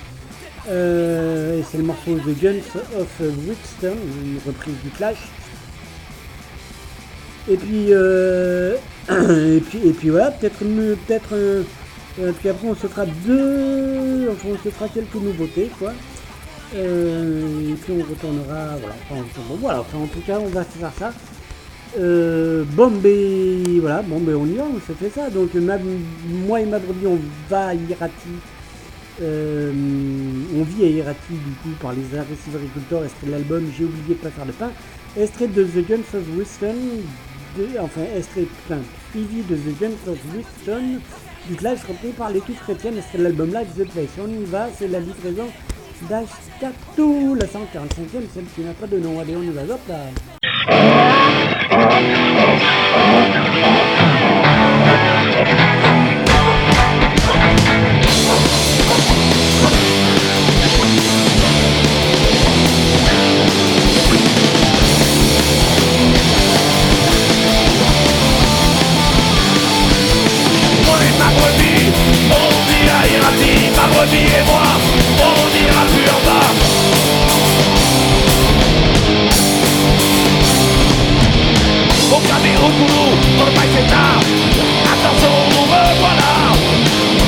Euh, 0.68 1.59
et 1.59 1.64
c'est 1.70 1.79
le 1.79 1.85
morceau 1.85 2.14
The 2.14 2.40
Guns 2.40 2.81
of 2.98 3.09
Brixton, 3.20 3.96
une 4.25 4.38
reprise 4.46 4.75
du 4.85 4.90
Clash. 4.90 5.18
Et 7.51 7.57
puis, 7.57 7.87
euh, 7.90 8.77
et 9.11 9.61
puis, 9.61 9.81
et 9.85 9.92
puis 9.92 10.11
voilà, 10.11 10.31
peut-être, 10.31 10.59
peut-être, 10.59 11.64
puis 12.38 12.48
après 12.48 12.68
on 12.68 12.75
se 12.77 12.87
fera 12.87 13.05
deux, 13.07 14.29
on 14.31 14.64
se 14.64 14.68
fera 14.70 14.88
quelques 14.88 15.14
nouveautés 15.14 15.70
quoi. 15.79 15.92
Euh, 16.77 17.72
et 17.72 17.75
puis 17.75 17.92
on 17.92 18.09
retournera, 18.09 18.77
voilà, 18.81 18.94
enfin, 19.11 19.22
bon, 19.48 19.57
voilà, 19.61 19.81
enfin, 19.81 19.98
en 19.98 20.07
tout 20.07 20.20
cas 20.25 20.38
on 20.40 20.46
va 20.48 20.64
faire 20.64 20.92
ça. 20.98 21.12
Bon, 21.96 22.90
ben 22.90 23.81
voilà, 23.81 24.03
bon, 24.03 24.20
ben 24.20 24.37
on 24.37 24.46
y 24.46 24.55
va, 24.55 24.64
on 24.64 24.77
se 24.77 24.92
fait 24.96 25.11
ça. 25.11 25.29
Donc, 25.29 25.53
ma- 25.55 25.77
moi 26.46 26.61
et 26.61 26.66
ma 26.66 26.79
brebis, 26.79 27.07
on 27.07 27.18
va 27.51 27.66
à 27.68 27.75
Irati. 27.75 28.12
Euh, 29.20 29.72
on 30.57 30.62
vit 30.62 30.85
à 30.85 30.88
Irati, 30.88 31.33
du 31.33 31.53
coup, 31.62 31.77
par 31.81 31.92
les 31.92 32.18
agriculteurs. 32.18 33.05
Extrait 33.05 33.27
de 33.27 33.33
l'album 33.33 33.70
J'ai 33.77 33.85
oublié 33.85 34.14
de 34.14 34.20
pas 34.20 34.31
faire 34.31 34.46
de 34.46 34.53
pain. 34.53 34.70
Extrait 35.16 35.48
de 35.48 35.64
The 35.64 35.87
Guns 35.87 36.18
of 36.18 36.25
Wiston. 36.37 36.77
De, 37.59 37.68
enfin, 37.81 38.03
extrait 38.16 38.46
plein. 38.66 38.81
Suivi 39.11 39.42
de 39.42 39.57
The 39.57 39.79
Guns 39.81 40.12
of 40.12 40.18
Wiston. 40.35 41.01
Du 41.48 41.57
clash 41.57 41.81
repris 41.88 42.12
par 42.12 42.31
chrétiennes. 42.64 42.98
Extrait 42.98 43.18
de 43.18 43.25
l'album 43.25 43.48
Live 43.48 43.68
The 43.77 43.88
Place. 43.90 44.11
On 44.18 44.29
y 44.29 44.44
va, 44.44 44.68
c'est 44.77 44.88
la 44.88 45.01
livraison 45.01 45.48
d'Ashkatu, 46.09 47.37
la 47.38 47.46
145e, 47.46 48.29
celle 48.35 48.44
qui 48.55 48.62
n'a 48.62 48.72
pas 48.72 48.87
de 48.87 48.98
nom. 48.98 49.20
Allez, 49.20 49.37
on 49.37 49.42
y 49.42 49.51
va, 49.51 49.62
hop 49.62 49.81
là. 49.88 50.07
Brebis 73.92 74.26
et 74.38 74.44
moi, 74.46 74.62
on 75.18 75.48
ira 75.64 75.83
plus 75.92 76.09
en 76.09 76.20
bas. 76.26 76.48
Au 82.11 82.20
camion 82.20 82.66
au 82.66 82.70
boulot, 82.78 83.11
on 83.38 83.44
le 83.44 83.52
c'est 83.74 83.87
tard. 83.88 84.20
Attention, 84.92 85.35
nous 85.50 85.66
revoilà. 85.72 86.35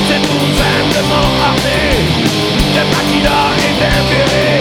C'est 0.08 0.22
tout 0.22 0.48
simplement 0.62 1.28
armé. 1.48 1.80
Des 2.74 2.86
maquinas 2.92 3.52
et 3.66 3.74
des 3.80 4.53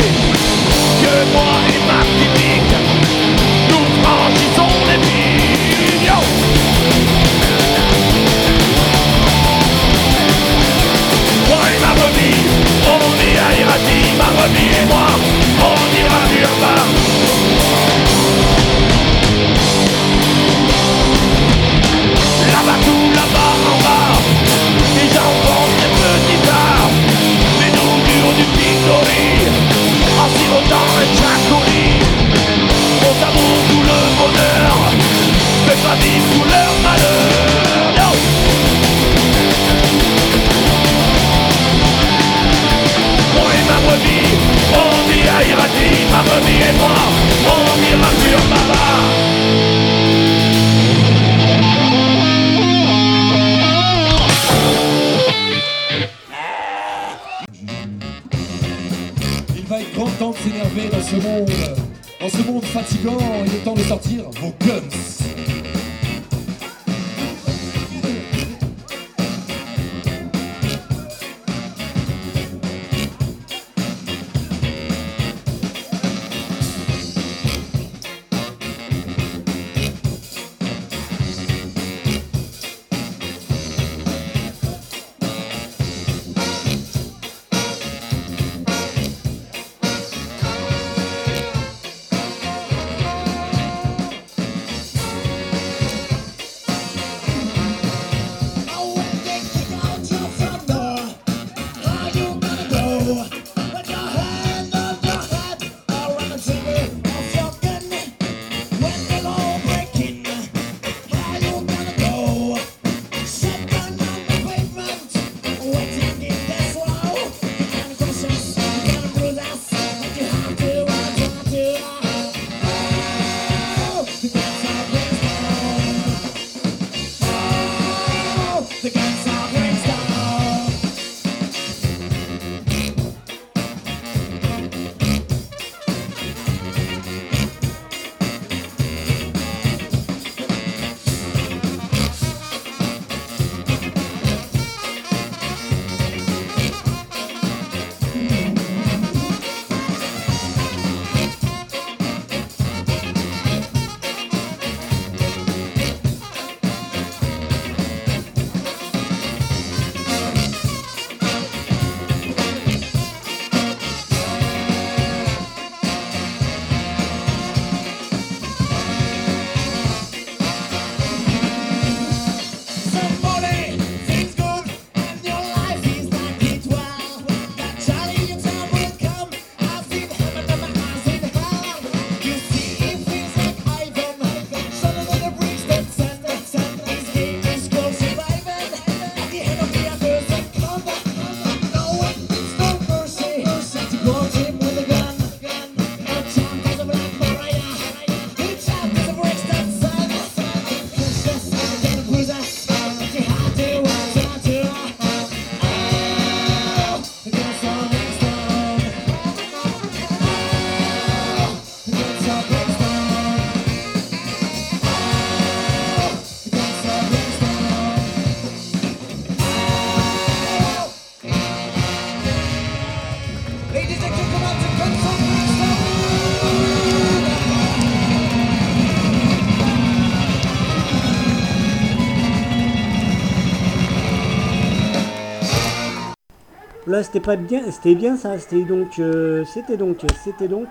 Là, 236.93 237.01
c'était 237.01 237.21
pas 237.21 237.37
bien, 237.37 237.71
c'était 237.71 237.95
bien 237.95 238.15
ça. 238.17 238.37
C'était 238.37 238.65
donc, 238.65 238.99
euh, 238.99 239.43
c'était 239.45 239.77
donc, 239.77 240.01
c'était 240.23 240.47
donc. 240.47 240.67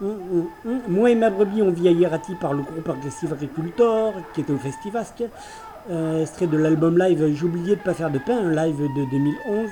Hum, 0.00 0.08
hum, 0.32 0.46
hum. 0.64 0.80
Moi 0.88 1.10
et 1.10 1.14
ma 1.14 1.28
brebis, 1.28 1.60
on 1.60 1.70
vit 1.70 1.88
à 1.88 1.90
Yerati 1.90 2.36
par 2.36 2.54
le 2.54 2.62
groupe 2.62 2.88
Aggressive 2.88 3.34
Agricultor, 3.34 4.14
qui 4.32 4.40
était 4.40 4.54
au 4.54 4.56
Festivasque. 4.56 5.24
Euh, 5.90 6.22
extrait 6.22 6.46
de 6.46 6.56
l'album 6.56 6.96
live 6.96 7.22
oublié 7.44 7.76
de 7.76 7.82
pas 7.82 7.92
faire 7.92 8.10
de 8.10 8.18
pain, 8.18 8.46
un 8.46 8.50
live 8.50 8.80
de 8.96 9.10
2011, 9.10 9.68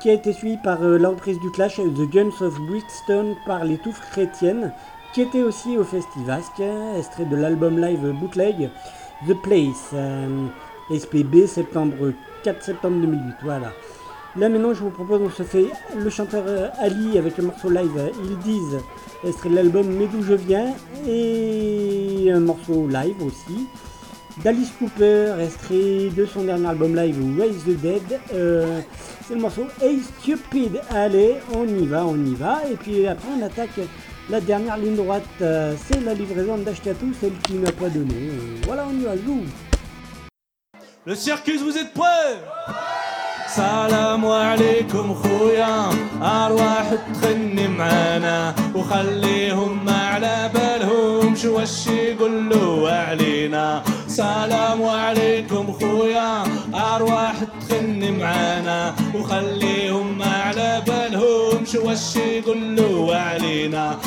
qui 0.00 0.10
a 0.10 0.12
été 0.12 0.32
suivi 0.32 0.58
par 0.58 0.80
euh, 0.84 0.96
du 1.26 1.50
Clash 1.50 1.78
The 1.78 2.08
Guns 2.08 2.40
of 2.40 2.56
Brixton 2.60 3.34
par 3.46 3.64
les 3.64 3.78
Touffes 3.78 4.00
Chrétiennes, 4.12 4.72
qui 5.12 5.22
était 5.22 5.42
aussi 5.42 5.76
au 5.76 5.82
Festivasque, 5.82 6.62
extrait 6.96 7.24
de 7.24 7.34
l'album 7.34 7.80
live 7.80 8.12
Bootleg 8.12 8.70
The 9.26 9.34
Place, 9.42 9.90
euh, 9.94 10.46
SPB, 10.96 11.48
septembre 11.48 12.12
4 12.44 12.62
septembre 12.62 13.00
2008. 13.00 13.34
Voilà. 13.42 13.72
Là 14.38 14.48
maintenant 14.48 14.72
je 14.72 14.80
vous 14.80 14.90
propose, 14.90 15.20
on 15.20 15.30
se 15.30 15.42
fait 15.42 15.66
le 15.96 16.08
chanteur 16.10 16.44
euh, 16.46 16.68
Ali 16.78 17.18
avec 17.18 17.36
le 17.38 17.44
morceau 17.44 17.70
live 17.70 17.90
euh, 17.96 18.10
Ils 18.22 18.38
disent, 18.38 18.78
extrait 19.26 19.48
de 19.48 19.56
l'album 19.56 19.86
Mais 19.88 20.06
d'où 20.06 20.22
je 20.22 20.34
viens, 20.34 20.74
et 21.08 22.30
un 22.32 22.38
morceau 22.38 22.86
live 22.86 23.20
aussi. 23.20 23.66
D'Alice 24.44 24.70
Cooper, 24.78 25.34
extrait 25.42 26.10
de 26.16 26.24
son 26.24 26.44
dernier 26.44 26.68
album 26.68 26.94
live 26.94 27.16
Raise 27.36 27.64
the 27.64 27.80
Dead. 27.80 28.20
Euh, 28.32 28.80
c'est 29.26 29.34
le 29.34 29.40
morceau 29.40 29.64
Hey 29.82 29.98
Stupid. 29.98 30.80
Allez, 30.90 31.38
on 31.56 31.66
y 31.66 31.86
va, 31.86 32.06
on 32.06 32.16
y 32.24 32.34
va. 32.34 32.60
Et 32.70 32.76
puis 32.76 33.08
après 33.08 33.28
on 33.36 33.44
attaque 33.44 33.80
la 34.30 34.40
dernière 34.40 34.76
ligne 34.76 34.94
droite. 34.94 35.24
euh, 35.42 35.74
c'est 35.84 36.00
la 36.00 36.14
livraison 36.14 36.58
d'Ashkatou, 36.58 37.12
celle 37.20 37.36
qui 37.42 37.54
n'a 37.54 37.72
pas 37.72 37.88
donné. 37.88 38.14
Euh, 38.14 38.60
voilà, 38.66 38.86
on 38.88 38.96
y 38.96 39.02
va, 39.02 39.16
joue. 39.16 39.42
Le 41.04 41.14
circus, 41.16 41.60
vous 41.60 41.76
êtes 41.76 41.92
prêts? 41.92 42.38
سلام 43.56 44.26
عليكم 44.26 45.14
خويا 45.14 45.88
أرواح 46.22 46.88
تغني 47.22 47.68
معانا 47.68 48.54
وخليهم 48.74 49.84
ما 49.84 49.96
على 50.06 50.50
بالهم 50.54 51.34
شو 51.36 51.56
واش 51.56 51.86
يقولوا 51.86 52.90
علينا. 52.90 53.82
سلام 54.08 54.84
عليكم 54.84 55.72
خويا 55.80 56.44
أرواح 56.74 57.34
تغني 57.68 58.10
معانا 58.10 58.94
وخليهم 59.14 60.18
ما 60.18 60.32
على 60.44 60.82
بالهم 60.86 61.64
شو 61.64 61.88
واش 61.88 62.16
يقولوا 62.16 63.16
علينا. 63.16 63.98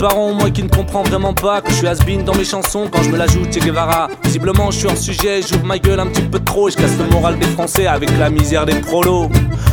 Monde 0.00 0.10
qui 0.10 0.10
tourne 0.10 0.10
par 0.10 0.12
rond, 0.12 0.34
moi 0.34 0.50
qui 0.50 0.62
ne 0.62 0.68
comprends 0.68 1.02
vraiment 1.02 1.34
pas 1.34 1.60
que 1.60 1.70
je 1.70 1.76
suis 1.76 1.86
has 1.86 1.98
dans 2.24 2.34
mes 2.34 2.44
chansons 2.44 2.88
quand 2.90 3.02
je 3.02 3.10
me 3.10 3.16
la 3.16 3.26
joue 3.26 3.44
Che 3.44 3.58
Guevara. 3.58 4.08
Visiblement, 4.24 4.70
je 4.70 4.78
suis 4.78 4.86
hors 4.86 4.96
sujet, 4.96 5.40
j'ouvre 5.42 5.64
ma 5.64 5.78
gueule 5.78 6.00
un 6.00 6.06
petit 6.06 6.22
peu 6.22 6.38
trop 6.38 6.68
et 6.68 6.72
je 6.72 6.76
casse 6.76 6.96
le 6.98 7.06
moral 7.10 7.38
des 7.38 7.46
Français 7.46 7.86
avec 7.86 8.10
la 8.18 8.30
misère 8.30 8.66
des 8.66 8.80
prolos. 8.80 9.28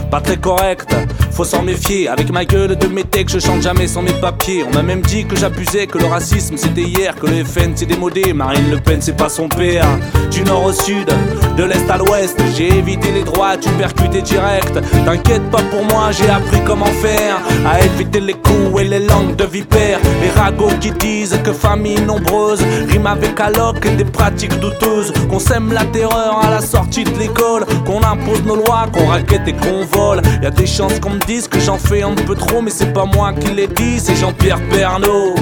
Pas 0.09 0.21
très 0.21 0.37
correct, 0.37 0.95
faut 1.35 1.43
s'en 1.43 1.63
méfier. 1.63 2.07
Avec 2.07 2.31
ma 2.31 2.45
gueule 2.45 2.77
de 2.77 2.87
métèque, 2.87 3.29
je 3.29 3.39
chante 3.39 3.61
jamais 3.61 3.87
sans 3.87 4.01
mes 4.01 4.13
papiers. 4.13 4.63
On 4.63 4.73
m'a 4.73 4.81
même 4.81 5.01
dit 5.01 5.25
que 5.25 5.35
j'abusais, 5.35 5.85
que 5.85 5.97
le 5.97 6.05
racisme 6.05 6.55
c'était 6.55 6.81
hier, 6.81 7.13
que 7.15 7.27
le 7.27 7.43
FN 7.43 7.73
c'est 7.75 7.85
démodé. 7.85 8.31
Marine 8.31 8.71
Le 8.71 8.79
Pen 8.79 9.01
c'est 9.01 9.17
pas 9.17 9.27
son 9.27 9.49
père. 9.49 9.85
Du 10.31 10.43
nord 10.43 10.63
au 10.63 10.71
sud, 10.71 11.09
de 11.57 11.63
l'est 11.63 11.89
à 11.89 11.97
l'ouest, 11.97 12.41
j'ai 12.55 12.69
évité 12.69 13.11
les 13.11 13.23
droites, 13.23 13.59
tu 13.61 13.69
percuté 13.71 14.21
direct. 14.21 14.79
T'inquiète 15.05 15.43
pas 15.51 15.61
pour 15.63 15.83
moi, 15.83 16.11
j'ai 16.11 16.29
appris 16.29 16.61
comment 16.65 16.85
faire. 16.85 17.37
À 17.69 17.83
éviter 17.83 18.21
les 18.21 18.33
coups 18.33 18.79
et 18.79 18.85
les 18.85 18.99
langues 18.99 19.35
de 19.35 19.43
vipère. 19.43 19.99
Les 20.21 20.29
ragots 20.29 20.71
qui 20.79 20.91
disent 20.91 21.37
que 21.43 21.51
famille 21.51 21.99
nombreuse 21.99 22.63
rime 22.89 23.07
avec 23.07 23.37
alloc 23.41 23.85
et 23.85 23.91
des 23.91 24.05
pratiques 24.05 24.57
douteuses. 24.59 25.11
Qu'on 25.29 25.39
sème 25.39 25.73
la 25.73 25.83
terreur 25.83 26.39
à 26.45 26.49
la 26.49 26.61
sortie 26.61 27.03
de 27.03 27.17
l'école, 27.19 27.65
qu'on 27.85 28.01
impose 28.03 28.43
nos 28.45 28.55
lois, 28.55 28.85
qu'on 28.93 29.07
raquette 29.07 29.47
et 29.47 29.53
qu'on 29.53 29.83
vole. 29.83 30.21
Y 30.41 30.45
a 30.45 30.51
des 30.51 30.67
chances 30.67 30.99
qu'on 31.01 31.09
me 31.09 31.24
dise 31.26 31.48
que 31.48 31.60
j'en 31.60 31.78
fais 31.78 32.02
un 32.02 32.14
peu 32.14 32.34
trop, 32.34 32.60
mais 32.60 32.70
c'est 32.70 32.92
pas 32.92 33.04
moi 33.04 33.32
qui 33.32 33.50
l'ai 33.52 33.66
dit, 33.68 33.98
c'est 33.98 34.16
Jean-Pierre 34.16 34.60
Pernaud. 34.68 35.34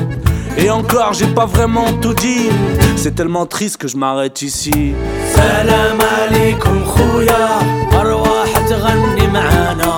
Et 0.57 0.71
encore, 0.71 1.13
j'ai 1.13 1.27
pas 1.27 1.47
vraiment 1.47 1.93
tout 2.03 2.15
dit. 2.15 2.49
C'est 2.97 3.15
tellement 3.15 3.47
triste 3.47 3.77
que 3.77 3.89
je 3.89 3.97
m'arrête 3.97 4.43
ici. 4.43 4.95
سلام 5.35 5.99
عليكم 6.19 6.85
خويا 6.85 7.49
أرواح 7.93 8.53
تغني 8.69 9.27
معانا 9.27 9.92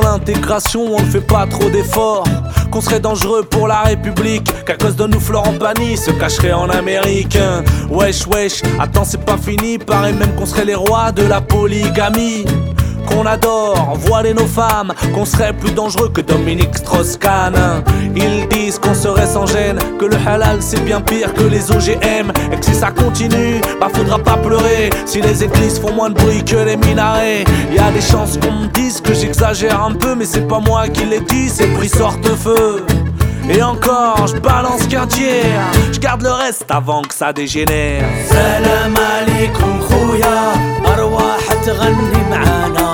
l'intégration 0.00 0.94
on 0.94 1.00
ne 1.00 1.06
fait 1.06 1.20
pas 1.20 1.46
trop 1.46 1.68
d'efforts. 1.70 2.24
Qu'on 2.70 2.80
serait 2.80 3.00
dangereux 3.00 3.42
pour 3.42 3.66
la 3.66 3.80
République 3.80 4.48
Qu'à 4.64 4.76
cause 4.76 4.94
de 4.94 5.06
nous 5.06 5.18
Florent 5.18 5.54
Pagny 5.54 5.96
se 5.96 6.12
cacherait 6.12 6.52
en 6.52 6.70
Amérique. 6.70 7.36
Wesh 7.90 8.26
wesh, 8.28 8.62
attends 8.78 9.04
c'est 9.04 9.24
pas 9.24 9.36
fini 9.36 9.78
Paraît 9.78 10.12
même 10.12 10.34
qu'on 10.36 10.46
serait 10.46 10.64
les 10.64 10.76
rois 10.76 11.10
de 11.10 11.22
la 11.22 11.40
polygamie 11.40 12.44
qu'on 13.09 13.25
adore, 13.25 13.93
voiler 13.99 14.33
nos 14.33 14.47
femmes, 14.47 14.93
qu'on 15.13 15.25
serait 15.25 15.53
plus 15.53 15.71
dangereux 15.71 16.09
que 16.09 16.21
Dominique 16.21 16.77
Strauss-Kahn. 16.77 17.55
Ils 18.15 18.47
disent 18.47 18.79
qu'on 18.79 18.93
serait 18.93 19.27
sans 19.27 19.45
gêne, 19.45 19.77
que 19.99 20.05
le 20.05 20.17
halal 20.25 20.57
c'est 20.61 20.83
bien 20.83 21.01
pire 21.01 21.33
que 21.33 21.43
les 21.43 21.71
OGM, 21.71 22.31
et 22.51 22.57
que 22.59 22.65
si 22.65 22.73
ça 22.73 22.91
continue, 22.91 23.61
bah 23.79 23.89
faudra 23.93 24.19
pas 24.19 24.37
pleurer. 24.37 24.89
Si 25.05 25.21
les 25.21 25.43
églises 25.43 25.79
font 25.79 25.93
moins 25.93 26.09
de 26.09 26.15
bruit 26.15 26.43
que 26.43 26.57
les 26.57 26.77
minarets, 26.77 27.43
y 27.71 27.79
a 27.79 27.91
des 27.91 28.01
chances 28.01 28.37
qu'on 28.37 28.51
me 28.51 28.67
dise 28.67 29.01
que 29.01 29.13
j'exagère 29.13 29.83
un 29.83 29.93
peu, 29.93 30.15
mais 30.15 30.25
c'est 30.25 30.47
pas 30.47 30.59
moi 30.59 30.87
qui 30.87 31.05
l'ai 31.05 31.21
dit, 31.21 31.49
c'est 31.49 31.67
pris 31.73 31.89
sorte-feu. 31.89 32.85
Et 33.47 33.61
encore, 33.61 34.25
je 34.25 34.37
balance 34.39 34.87
qu'un 34.87 35.05
tiers, 35.05 35.61
je 35.91 35.99
garde 35.99 36.23
le 36.23 36.31
reste 36.31 36.65
avant 36.69 37.03
que 37.03 37.13
ça 37.13 37.31
dégénère. 37.31 38.03
سلام 38.29 38.93
عليكم 38.97 39.79
خويا 39.81 40.53
أرواح 40.87 41.53
تغني 41.65 42.29
معانا 42.29 42.88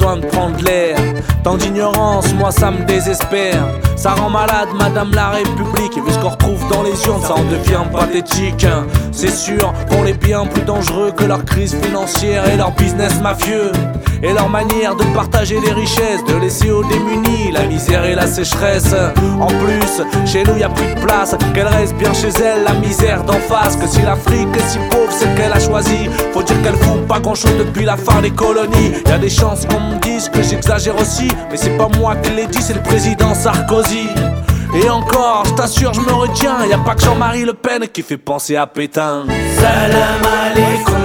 de 0.00 0.26
prendre 0.26 0.56
l'air. 0.64 0.96
Tant 1.44 1.56
d'ignorance, 1.56 2.32
moi 2.34 2.50
ça 2.50 2.70
me 2.70 2.84
désespère. 2.84 3.62
Ça 3.96 4.12
rend 4.12 4.30
malade, 4.30 4.68
Madame 4.78 5.10
la 5.14 5.30
République. 5.30 5.96
Et 5.96 6.00
vu 6.00 6.10
ce 6.10 6.18
qu'on 6.18 6.30
retrouve 6.30 6.66
dans 6.70 6.82
les 6.82 7.06
urnes, 7.06 7.22
ça 7.22 7.34
en 7.34 7.44
devient 7.44 7.82
pathétique. 7.92 8.66
C'est 9.12 9.30
sûr 9.30 9.74
qu'on 9.90 10.06
est 10.06 10.18
bien 10.18 10.46
plus 10.46 10.62
dangereux 10.62 11.12
que 11.14 11.24
leur 11.24 11.44
crise 11.44 11.76
financière 11.82 12.48
et 12.48 12.56
leur 12.56 12.72
business 12.72 13.20
mafieux 13.20 13.72
et 14.22 14.32
leur 14.32 14.48
manière 14.48 14.94
de 14.96 15.04
partager 15.14 15.58
les 15.60 15.72
richesses, 15.72 16.24
de 16.26 16.34
laisser 16.36 16.70
aux 16.70 16.84
démunis 16.84 17.50
la 17.52 17.64
misère 17.64 18.04
et 18.04 18.14
la 18.14 18.26
sécheresse. 18.26 18.94
En 19.40 19.46
plus, 19.46 20.02
chez 20.26 20.44
nous 20.44 20.56
y 20.56 20.62
a 20.62 20.68
plus 20.68 20.94
de 20.94 21.00
place, 21.00 21.34
qu'elle 21.54 21.66
reste 21.66 21.94
bien 21.94 22.12
chez 22.12 22.28
elle, 22.42 22.64
la 22.64 22.74
misère 22.74 23.24
d'en 23.24 23.40
face. 23.40 23.76
Que 23.76 23.86
si 23.86 24.02
l'Afrique 24.02 24.48
est 24.56 24.68
si 24.68 24.78
pauvre, 24.90 25.10
c'est 25.10 25.34
qu'elle 25.34 25.52
a 25.52 25.60
choisi. 25.60 26.08
Faut 26.32 26.42
dire 26.42 26.60
qu'elle 26.62 26.76
fout 26.76 27.06
pas 27.08 27.20
grand 27.20 27.34
chose 27.34 27.56
depuis 27.58 27.84
la 27.84 27.96
fin 27.96 28.20
des 28.20 28.30
colonies. 28.30 28.92
Y 29.06 29.12
a 29.12 29.18
des 29.18 29.30
chances 29.30 29.66
qu'on 29.66 29.80
me 29.80 29.98
dise 30.00 30.28
que 30.28 30.42
j'exagère 30.42 31.00
aussi, 31.00 31.28
mais 31.50 31.56
c'est 31.56 31.76
pas 31.76 31.88
moi 31.98 32.16
qui 32.16 32.30
l'ai 32.30 32.46
dit, 32.46 32.62
c'est 32.62 32.74
le 32.74 32.82
président 32.82 33.34
Sarkozy. 33.34 34.08
Et 34.72 34.88
encore, 34.88 35.44
je 35.46 35.54
t'assure, 35.54 35.92
je 35.92 36.00
me 36.00 36.12
retiens. 36.12 36.64
Y 36.66 36.72
a 36.72 36.78
pas 36.78 36.94
que 36.94 37.02
Jean-Marie 37.02 37.44
Le 37.44 37.54
Pen 37.54 37.88
qui 37.92 38.02
fait 38.02 38.18
penser 38.18 38.54
à 38.54 38.66
Pétain. 38.66 39.24
Salam 39.58 40.22
alaikum, 40.22 41.00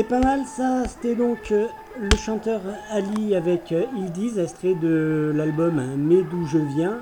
C'était 0.00 0.14
pas 0.14 0.26
mal 0.26 0.46
ça, 0.46 0.84
c'était 0.88 1.14
donc 1.14 1.52
euh, 1.52 1.66
le 2.00 2.16
chanteur 2.16 2.62
Ali 2.90 3.36
avec 3.36 3.70
euh, 3.70 3.84
Ildiz, 3.94 4.38
extrait 4.38 4.72
de 4.72 5.30
l'album 5.36 5.78
Mais 5.98 6.22
d'où 6.22 6.46
je 6.46 6.56
viens, 6.56 7.00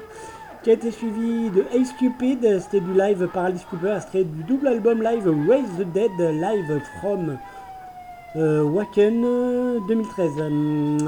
qui 0.64 0.70
a 0.70 0.72
été 0.72 0.90
suivi 0.90 1.48
de 1.50 1.64
Ace 1.72 1.92
Cupid, 1.92 2.60
c'était 2.60 2.80
du 2.80 2.92
live 2.94 3.28
par 3.32 3.44
Alice 3.44 3.64
Cooper, 3.70 3.94
extrait 3.94 4.24
du 4.24 4.42
double 4.42 4.66
album 4.66 5.00
live 5.00 5.32
Raise 5.48 5.70
the 5.78 5.84
Dead, 5.92 6.10
live 6.18 6.80
from 6.98 7.38
euh, 8.34 8.64
Wacken 8.64 9.22
euh, 9.24 9.78
2013. 9.86 10.32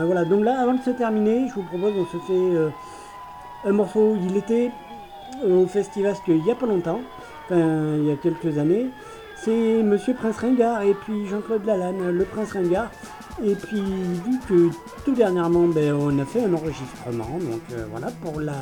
voilà, 0.06 0.24
donc 0.24 0.44
là, 0.44 0.60
avant 0.60 0.74
de 0.74 0.82
se 0.82 0.90
terminer, 0.90 1.48
je 1.48 1.54
vous 1.54 1.64
propose, 1.64 1.92
on 1.98 2.06
se 2.06 2.18
fait 2.18 2.72
un 3.68 3.72
morceau, 3.72 4.16
il 4.28 4.36
était 4.36 4.70
au 5.44 5.66
festival 5.66 6.14
il 6.28 6.40
n'y 6.40 6.52
a 6.52 6.54
pas 6.54 6.66
longtemps, 6.66 7.00
enfin 7.46 7.96
il 7.96 8.04
y 8.04 8.12
a 8.12 8.16
quelques 8.16 8.58
années. 8.58 8.90
C'est 9.42 9.82
Monsieur 9.82 10.12
Prince 10.12 10.36
Ringard 10.36 10.82
et 10.82 10.92
puis 10.92 11.26
Jean-Claude 11.26 11.64
Lalanne, 11.64 12.10
le 12.10 12.24
Prince 12.24 12.52
Ringard. 12.52 12.90
Et 13.42 13.54
puis 13.54 13.80
vu 13.80 14.38
que 14.46 14.68
tout 15.06 15.14
dernièrement, 15.14 15.66
ben, 15.66 15.94
on 15.94 16.18
a 16.18 16.26
fait 16.26 16.44
un 16.44 16.52
enregistrement, 16.52 17.38
donc 17.40 17.62
euh, 17.72 17.86
voilà 17.90 18.08
pour 18.22 18.38
la. 18.38 18.52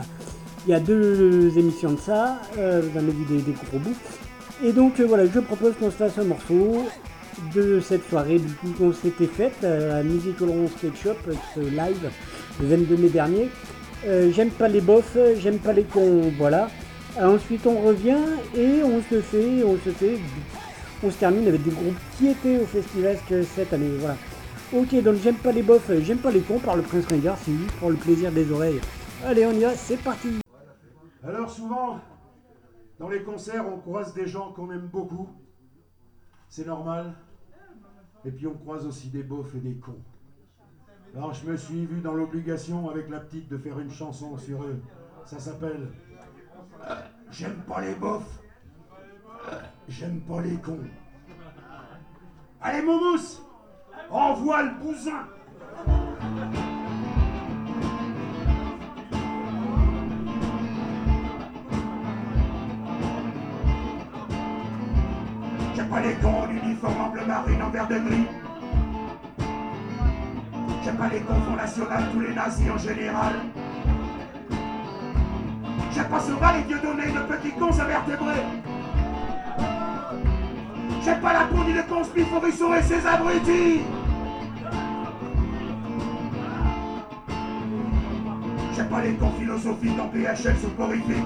Il 0.66 0.70
y 0.70 0.74
a 0.74 0.78
deux 0.78 1.58
émissions 1.58 1.92
de 1.92 1.98
ça, 1.98 2.40
euh, 2.58 2.80
vous 2.82 2.96
avez 2.96 3.10
vu 3.10 3.24
des, 3.24 3.42
des 3.42 3.52
gros 3.52 3.80
bouts. 3.80 3.96
Et 4.62 4.72
donc 4.72 5.00
euh, 5.00 5.06
voilà, 5.06 5.26
je 5.26 5.40
propose 5.40 5.74
qu'on 5.80 5.90
se 5.90 5.96
fasse 5.96 6.16
un 6.16 6.24
morceau 6.24 6.84
de 7.56 7.80
cette 7.80 8.08
soirée 8.08 8.38
du 8.38 8.52
coup 8.54 8.68
qu'on 8.78 8.92
s'était 8.92 9.26
faite 9.26 9.64
à 9.64 10.00
Room 10.00 10.68
Skate 10.68 10.96
Shop, 10.96 11.32
ce 11.56 11.60
live 11.60 12.10
le 12.60 12.68
22 12.68 12.96
mai 12.98 13.08
dernier. 13.08 13.48
J'aime 14.30 14.50
pas 14.50 14.68
les 14.68 14.80
bofs, 14.80 15.16
j'aime 15.40 15.58
pas 15.58 15.72
les 15.72 15.84
cons, 15.84 16.32
voilà. 16.38 16.68
Ensuite 17.20 17.66
on 17.66 17.80
revient 17.80 18.24
et 18.56 18.82
on 18.84 19.00
se 19.10 19.20
fait, 19.20 19.64
on 19.64 19.76
se 19.84 19.90
fait, 19.90 20.18
on 21.02 21.10
se 21.10 21.18
termine 21.18 21.46
avec 21.46 21.62
des 21.62 21.70
groupes 21.70 21.98
qui 22.16 22.28
étaient 22.28 22.58
au 22.58 22.66
festival 22.66 23.16
que 23.28 23.42
cette 23.42 23.72
année, 23.72 23.90
voilà. 23.98 24.16
Ok, 24.72 25.02
donc 25.02 25.16
j'aime 25.22 25.36
pas 25.36 25.52
les 25.52 25.62
bofs, 25.62 25.90
j'aime 26.02 26.18
pas 26.18 26.30
les 26.30 26.40
cons 26.40 26.58
par 26.58 26.76
le 26.76 26.82
Prince 26.82 27.06
Ringard, 27.06 27.38
c'est 27.38 27.52
juste 27.52 27.72
pour 27.78 27.90
le 27.90 27.96
plaisir 27.96 28.32
des 28.32 28.50
oreilles. 28.52 28.80
Allez, 29.24 29.46
on 29.46 29.52
y 29.52 29.60
va, 29.60 29.74
c'est 29.74 29.96
parti. 29.96 30.40
Alors 31.24 31.50
souvent, 31.50 32.00
dans 32.98 33.08
les 33.08 33.22
concerts, 33.22 33.64
on 33.66 33.78
croise 33.78 34.12
des 34.14 34.26
gens 34.26 34.52
qu'on 34.52 34.70
aime 34.70 34.88
beaucoup. 34.88 35.28
C'est 36.48 36.66
normal. 36.66 37.14
Et 38.24 38.30
puis 38.30 38.46
on 38.46 38.54
croise 38.54 38.84
aussi 38.84 39.08
des 39.08 39.22
beaufs 39.22 39.54
et 39.54 39.60
des 39.60 39.74
cons. 39.76 40.02
Alors 41.16 41.32
je 41.32 41.46
me 41.46 41.56
suis 41.56 41.86
vu 41.86 42.00
dans 42.00 42.14
l'obligation 42.14 42.90
avec 42.90 43.08
la 43.08 43.20
petite 43.20 43.48
de 43.48 43.56
faire 43.56 43.78
une 43.78 43.90
chanson 43.90 44.36
sur 44.36 44.62
eux. 44.64 44.80
Ça 45.24 45.38
s'appelle 45.38 45.88
euh, 46.88 46.94
J'aime 47.30 47.62
pas 47.66 47.80
les 47.80 47.94
beaufs. 47.94 48.40
J'aime 49.88 50.20
pas 50.20 50.40
les 50.42 50.56
cons. 50.56 50.78
Allez 52.60 52.82
Momous 52.82 53.40
Envoie 54.10 54.62
le 54.62 54.70
bousin 54.80 55.26
J'aime 65.74 65.88
pas 65.88 66.00
les 66.00 66.14
cons 66.14 66.42
en 66.42 66.50
uniforme 66.50 67.00
en 67.00 67.08
bleu 67.10 67.26
marine 67.26 67.62
en 67.62 67.70
vert 67.70 67.88
de 67.88 67.98
gris. 67.98 68.26
J'aime 70.84 70.96
pas 70.96 71.08
les 71.08 71.20
cons 71.20 71.56
National, 71.56 72.04
tous 72.12 72.20
les 72.20 72.34
nazis 72.34 72.70
en 72.70 72.78
général. 72.78 73.32
J'aime 75.92 76.08
pas 76.08 76.20
souvent 76.20 76.52
les 76.52 76.62
dieux 76.62 76.80
donnés 76.80 77.10
de 77.12 77.20
petits 77.20 77.52
cons 77.58 77.80
invertébrés. 77.80 78.67
J'aime 81.08 81.20
pas 81.20 81.32
la 81.32 81.44
peau 81.44 81.64
ni 81.64 81.72
le 81.72 81.82
con 81.84 82.04
Spiforisson 82.04 82.74
et 82.74 82.82
ses 82.82 83.06
abrutis. 83.06 83.80
J'aime 88.76 88.88
pas 88.88 89.00
les 89.00 89.14
cons 89.14 89.32
philosophiques 89.40 89.98
en 89.98 90.08
PHL 90.08 90.56
soporifiques. 90.58 91.16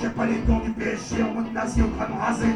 J'aime 0.00 0.12
pas 0.12 0.24
les 0.24 0.38
cons 0.38 0.60
du 0.60 0.70
PSG 0.70 1.22
en 1.22 1.34
mode 1.34 1.52
nazi 1.52 1.82
au 1.82 1.88
crâne 1.88 2.18
rasé. 2.18 2.46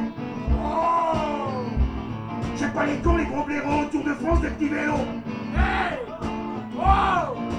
J'aime 2.56 2.72
pas 2.72 2.86
les 2.86 2.96
cons, 2.96 3.16
les 3.18 3.26
gros 3.26 3.44
blaireaux 3.44 3.82
autour 3.82 4.02
de 4.02 4.14
France 4.14 4.40
des 4.40 4.48
petits 4.48 4.68
vélos. 4.68 4.94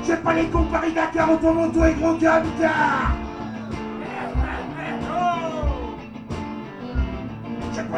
J'aime 0.08 0.22
pas 0.22 0.34
les 0.34 0.48
cons 0.48 0.66
Paris-Dakar, 0.72 1.32
automoto 1.32 1.86
et 1.86 1.94
gros 1.94 2.14
camtar. 2.14 3.25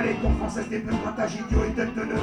Les 0.03 0.13
cons 0.13 0.31
françaises 0.39 0.69
des 0.69 0.79
plus 0.79 0.95
grattage 0.95 1.35
idiots 1.35 1.65
et 1.65 1.73
têtes 1.73 1.95
de 1.95 2.05
nœud. 2.05 2.21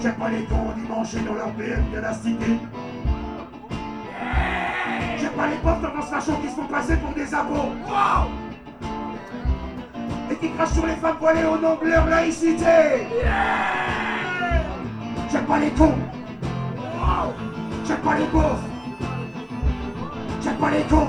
J'aime 0.00 0.14
pas 0.14 0.28
les 0.28 0.44
cons 0.44 0.72
dimanche 0.76 1.14
dans 1.26 1.34
leur 1.34 1.48
BM 1.54 1.82
bien 1.90 2.04
astiqués. 2.04 2.60
J'aime 5.18 5.32
pas 5.32 5.46
les 5.48 5.56
pauvres 5.56 5.80
tendances 5.80 6.10
facho 6.10 6.32
qui 6.40 6.48
se 6.48 6.54
font 6.54 6.66
passer 6.66 6.96
pour 6.98 7.12
des 7.14 7.34
abos. 7.34 7.72
Et 10.30 10.36
qui 10.36 10.50
crachent 10.52 10.72
sur 10.72 10.86
les 10.86 10.94
femmes 10.96 11.16
voilées 11.18 11.44
au 11.44 11.58
nom 11.58 11.76
de 11.82 11.88
leur 11.88 12.06
laïcité. 12.06 13.08
J'aime 15.32 15.46
pas 15.46 15.58
les 15.58 15.70
cons. 15.70 15.94
J'aime 17.86 17.98
pas 17.98 18.14
les 18.14 18.26
pauvres. 18.26 18.60
J'aime 20.42 20.56
pas 20.56 20.70
les 20.70 20.82
cons. 20.82 21.08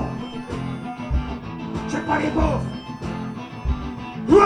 J'aime 1.88 2.02
pas 2.04 2.18
les 2.18 2.30
pauvres. 2.30 2.62
J'aime 4.30 4.38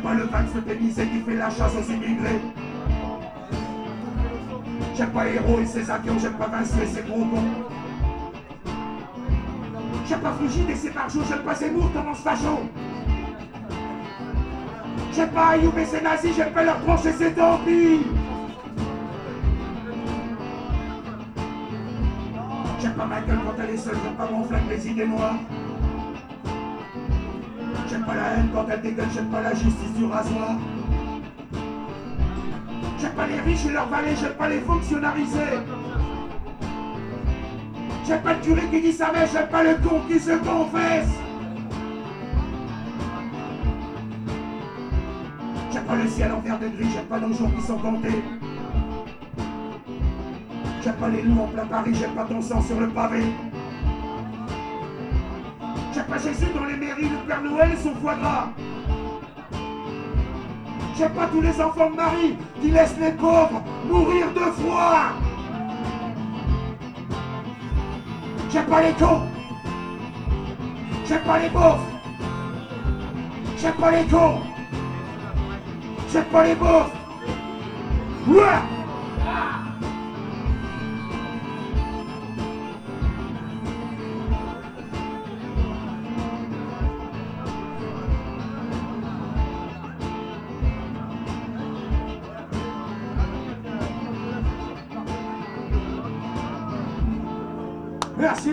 pas 0.00 0.14
le 0.14 0.22
vax 0.24 0.50
féminisé 0.66 1.06
qui 1.08 1.20
fait 1.20 1.36
la 1.36 1.50
chasse 1.50 1.74
aux 1.74 1.92
immigrés. 1.92 2.40
J'aime 4.96 5.10
pas 5.10 5.28
Héros 5.28 5.60
et 5.60 5.66
ses 5.66 5.90
avions, 5.90 6.18
j'aime 6.18 6.32
pas 6.34 6.46
Vinci 6.46 6.80
et 6.82 6.86
ses 6.86 7.02
gros 7.02 7.24
cons. 7.24 7.44
J'aime 10.08 10.20
pas 10.20 10.32
Frigide 10.32 10.70
et 10.70 10.74
ses 10.74 10.90
barjots, 10.90 11.22
j'aime 11.28 11.42
pas 11.42 11.54
Zemmour, 11.54 11.92
tendance 11.92 12.20
facho. 12.20 12.60
J'aime 15.12 15.30
pas 15.30 15.48
Ayoub 15.48 15.76
et 15.78 15.84
ses 15.84 16.00
nazis, 16.00 16.34
j'aime 16.34 16.52
pas 16.52 16.64
leur 16.64 16.78
et 17.06 17.12
ses 17.12 17.32
torpilles. 17.32 18.23
Quand 23.32 23.62
elle 23.62 23.74
est 23.74 23.78
seule, 23.78 23.96
j'aime 24.02 24.14
pas 24.14 24.28
mon 24.30 24.44
flingue, 24.44 24.68
les 24.68 24.88
idées 24.88 25.06
noires. 25.06 25.36
J'aime 27.88 28.04
pas 28.04 28.14
la 28.14 28.28
haine 28.34 28.48
quand 28.52 28.66
elle 28.70 28.82
dégueule, 28.82 29.06
j'aime 29.14 29.30
pas 29.30 29.42
la 29.42 29.54
justice 29.54 29.92
du 29.96 30.04
rasoir. 30.04 30.56
J'aime 32.98 33.12
pas 33.12 33.26
les 33.26 33.40
riches 33.40 33.66
et 33.66 33.72
leurs 33.72 33.88
valets, 33.88 34.16
j'aime 34.20 34.34
pas 34.34 34.48
les 34.48 34.60
fonctionnalisés. 34.60 35.58
J'aime 38.06 38.22
pas 38.22 38.34
le 38.34 38.40
curé 38.40 38.62
qui 38.70 38.80
dit 38.80 38.92
sa 38.92 39.12
messe, 39.12 39.32
j'aime 39.32 39.48
pas 39.48 39.62
le 39.62 39.74
con 39.76 40.00
qui 40.08 40.18
se 40.18 40.32
confesse. 40.32 41.08
J'aime 45.72 45.84
pas 45.84 45.96
le 45.96 46.08
ciel 46.08 46.32
en 46.32 46.40
verre 46.40 46.58
de 46.58 46.68
gris, 46.68 46.88
j'aime 46.92 47.06
pas 47.06 47.20
nos 47.20 47.32
jours 47.32 47.50
qui 47.54 47.62
sont 47.62 47.78
comptés. 47.78 48.22
J'aime 50.94 51.10
pas 51.10 51.16
les 51.16 51.22
loups 51.22 51.42
en 51.42 51.46
plein 51.48 51.66
Paris, 51.66 51.92
j'aime 51.92 52.14
pas 52.14 52.24
ton 52.24 52.40
sang 52.40 52.62
sur 52.62 52.78
le 52.78 52.88
pavé. 52.88 53.24
J'aime 55.92 56.04
pas 56.04 56.18
Jésus 56.18 56.46
dans 56.54 56.64
les 56.66 56.76
mairies, 56.76 57.08
le 57.08 57.26
Père 57.26 57.42
Noël 57.42 57.70
et 57.72 57.76
son 57.76 57.96
foie 57.96 58.14
gras. 58.14 58.50
J'aime 60.96 61.10
pas 61.10 61.26
tous 61.26 61.40
les 61.40 61.60
enfants 61.60 61.90
de 61.90 61.96
Marie 61.96 62.36
qui 62.60 62.70
laissent 62.70 62.96
les 63.00 63.10
pauvres 63.10 63.60
mourir 63.88 64.26
de 64.34 64.52
froid. 64.52 65.08
J'aime 68.52 68.66
pas 68.66 68.82
les 68.82 68.92
cons. 68.92 69.22
J'aime 71.06 71.22
pas 71.22 71.38
les 71.40 71.48
beaufs. 71.48 71.80
J'aime 73.58 73.74
pas 73.74 73.90
les 73.90 74.04
cons. 74.04 74.40
J'aime 76.12 76.24
pas 76.26 76.44
les 76.44 76.54
beaufs. 76.54 76.92
Ouah 78.28 78.62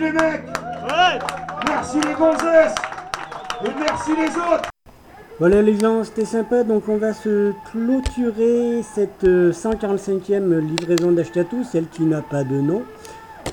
les 0.02 0.12
mecs 0.12 0.43
Merci 1.68 1.97
les 2.08 2.14
gonzesses 2.14 2.76
Et 3.66 3.70
merci 3.80 4.12
les 4.18 4.36
autres 4.38 4.70
Voilà 5.39 5.62
les 5.62 5.78
gens, 5.80 6.04
c'était 6.04 6.26
sympa, 6.26 6.64
donc 6.64 6.84
on 6.89 6.97
va 6.97 7.14
se 7.14 7.52
clôturer 7.72 8.82
cette 8.84 9.24
euh, 9.24 9.52
145e 9.52 10.60
livraison 10.60 11.12
d'Ashkatou, 11.12 11.64
celle 11.64 11.88
qui 11.88 12.04
n'a 12.04 12.22
pas 12.22 12.43
de 12.43 12.60
nom. 12.62 12.84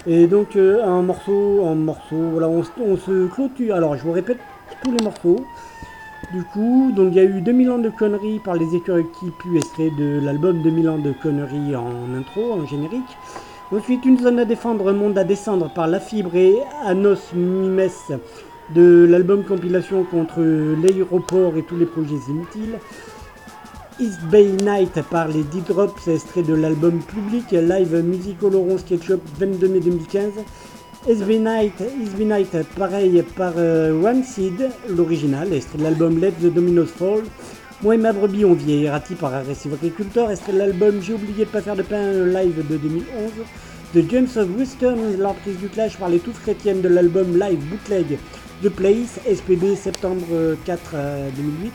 Et 0.06 0.26
donc 0.26 0.56
euh, 0.56 0.84
un 0.84 1.02
morceau, 1.02 1.66
un 1.66 1.74
morceau, 1.74 2.16
voilà, 2.32 2.48
on, 2.48 2.62
se- 2.62 2.70
on 2.84 2.96
se 2.96 3.26
clôture. 3.28 3.74
Alors 3.74 3.96
je 3.96 4.02
vous 4.04 4.12
répète 4.12 4.38
tous 4.82 4.90
les 4.92 5.02
morceaux. 5.02 5.36
Du 6.32 6.42
coup, 6.44 6.92
donc 6.94 7.08
il 7.12 7.16
y 7.16 7.20
a 7.20 7.24
eu 7.24 7.40
2000 7.40 7.70
ans 7.70 7.78
de 7.78 7.88
conneries 7.88 8.38
par 8.40 8.54
les 8.54 8.74
écureuils 8.74 9.06
qui 9.18 9.30
puent 9.38 9.56
extrait 9.56 9.90
de 9.98 10.20
l'album 10.22 10.60
2000 10.62 10.88
ans 10.90 10.98
de 10.98 11.12
conneries 11.22 11.74
en 11.74 12.14
intro, 12.18 12.52
en 12.52 12.66
générique. 12.66 13.16
Ensuite, 13.70 14.06
une 14.06 14.18
zone 14.18 14.38
à 14.38 14.46
défendre, 14.46 14.88
un 14.88 14.94
monde 14.94 15.18
à 15.18 15.24
descendre 15.24 15.70
par 15.70 15.88
La 15.88 16.00
Fibre 16.00 16.34
et 16.34 16.56
Anos 16.86 17.20
Mimes 17.34 17.90
de 18.74 19.06
l'album 19.10 19.44
compilation 19.44 20.04
contre 20.04 20.40
l'aéroport 20.40 21.54
et 21.58 21.62
tous 21.62 21.76
les 21.76 21.84
projets 21.84 22.16
inutiles. 22.30 22.78
East 24.00 24.22
Bay 24.30 24.52
Night 24.62 24.98
par 25.10 25.28
les 25.28 25.42
D-Drops, 25.42 26.08
extrait 26.08 26.42
de 26.42 26.54
l'album 26.54 27.00
public 27.00 27.50
Live 27.50 27.94
Musical 28.02 28.54
Oron 28.54 28.78
Sketchup 28.78 29.20
22 29.38 29.68
mai 29.68 29.80
2015. 29.80 30.32
SB 31.06 31.38
Night, 31.38 31.74
SB 32.06 32.24
Night, 32.24 32.56
pareil 32.74 33.22
par 33.36 33.52
euh, 33.58 34.02
One 34.02 34.24
Seed, 34.24 34.70
l'original, 34.88 35.52
extrait 35.52 35.76
de 35.76 35.82
l'album 35.82 36.18
Let 36.18 36.32
the 36.40 36.46
Dominoes 36.46 36.86
Fall. 36.86 37.20
Moi 37.80 37.94
et 37.94 37.98
ma 37.98 38.12
brebis 38.12 38.44
on 38.44 38.54
vieillirati 38.54 39.14
par 39.14 39.32
Aggressive 39.32 39.72
Agricultor, 39.74 40.32
extrait 40.32 40.52
de 40.52 40.58
l'album 40.58 41.00
J'ai 41.00 41.14
oublié 41.14 41.44
de 41.44 41.50
pas 41.50 41.62
faire 41.62 41.76
de 41.76 41.82
pain 41.82 42.12
live 42.24 42.66
de 42.68 42.76
2011. 42.76 43.30
The 43.94 44.10
James 44.10 44.26
of 44.34 44.48
Western, 44.58 44.98
l'entreprise 45.16 45.58
du 45.58 45.68
Clash 45.68 45.96
par 45.96 46.08
les 46.08 46.18
touffes 46.18 46.42
chrétiennes 46.42 46.80
de 46.80 46.88
l'album 46.88 47.38
live 47.38 47.60
bootleg 47.70 48.18
The 48.64 48.68
Place, 48.68 49.20
SPB 49.32 49.76
septembre 49.76 50.56
4 50.64 50.80
euh, 50.94 51.28
2008. 51.36 51.72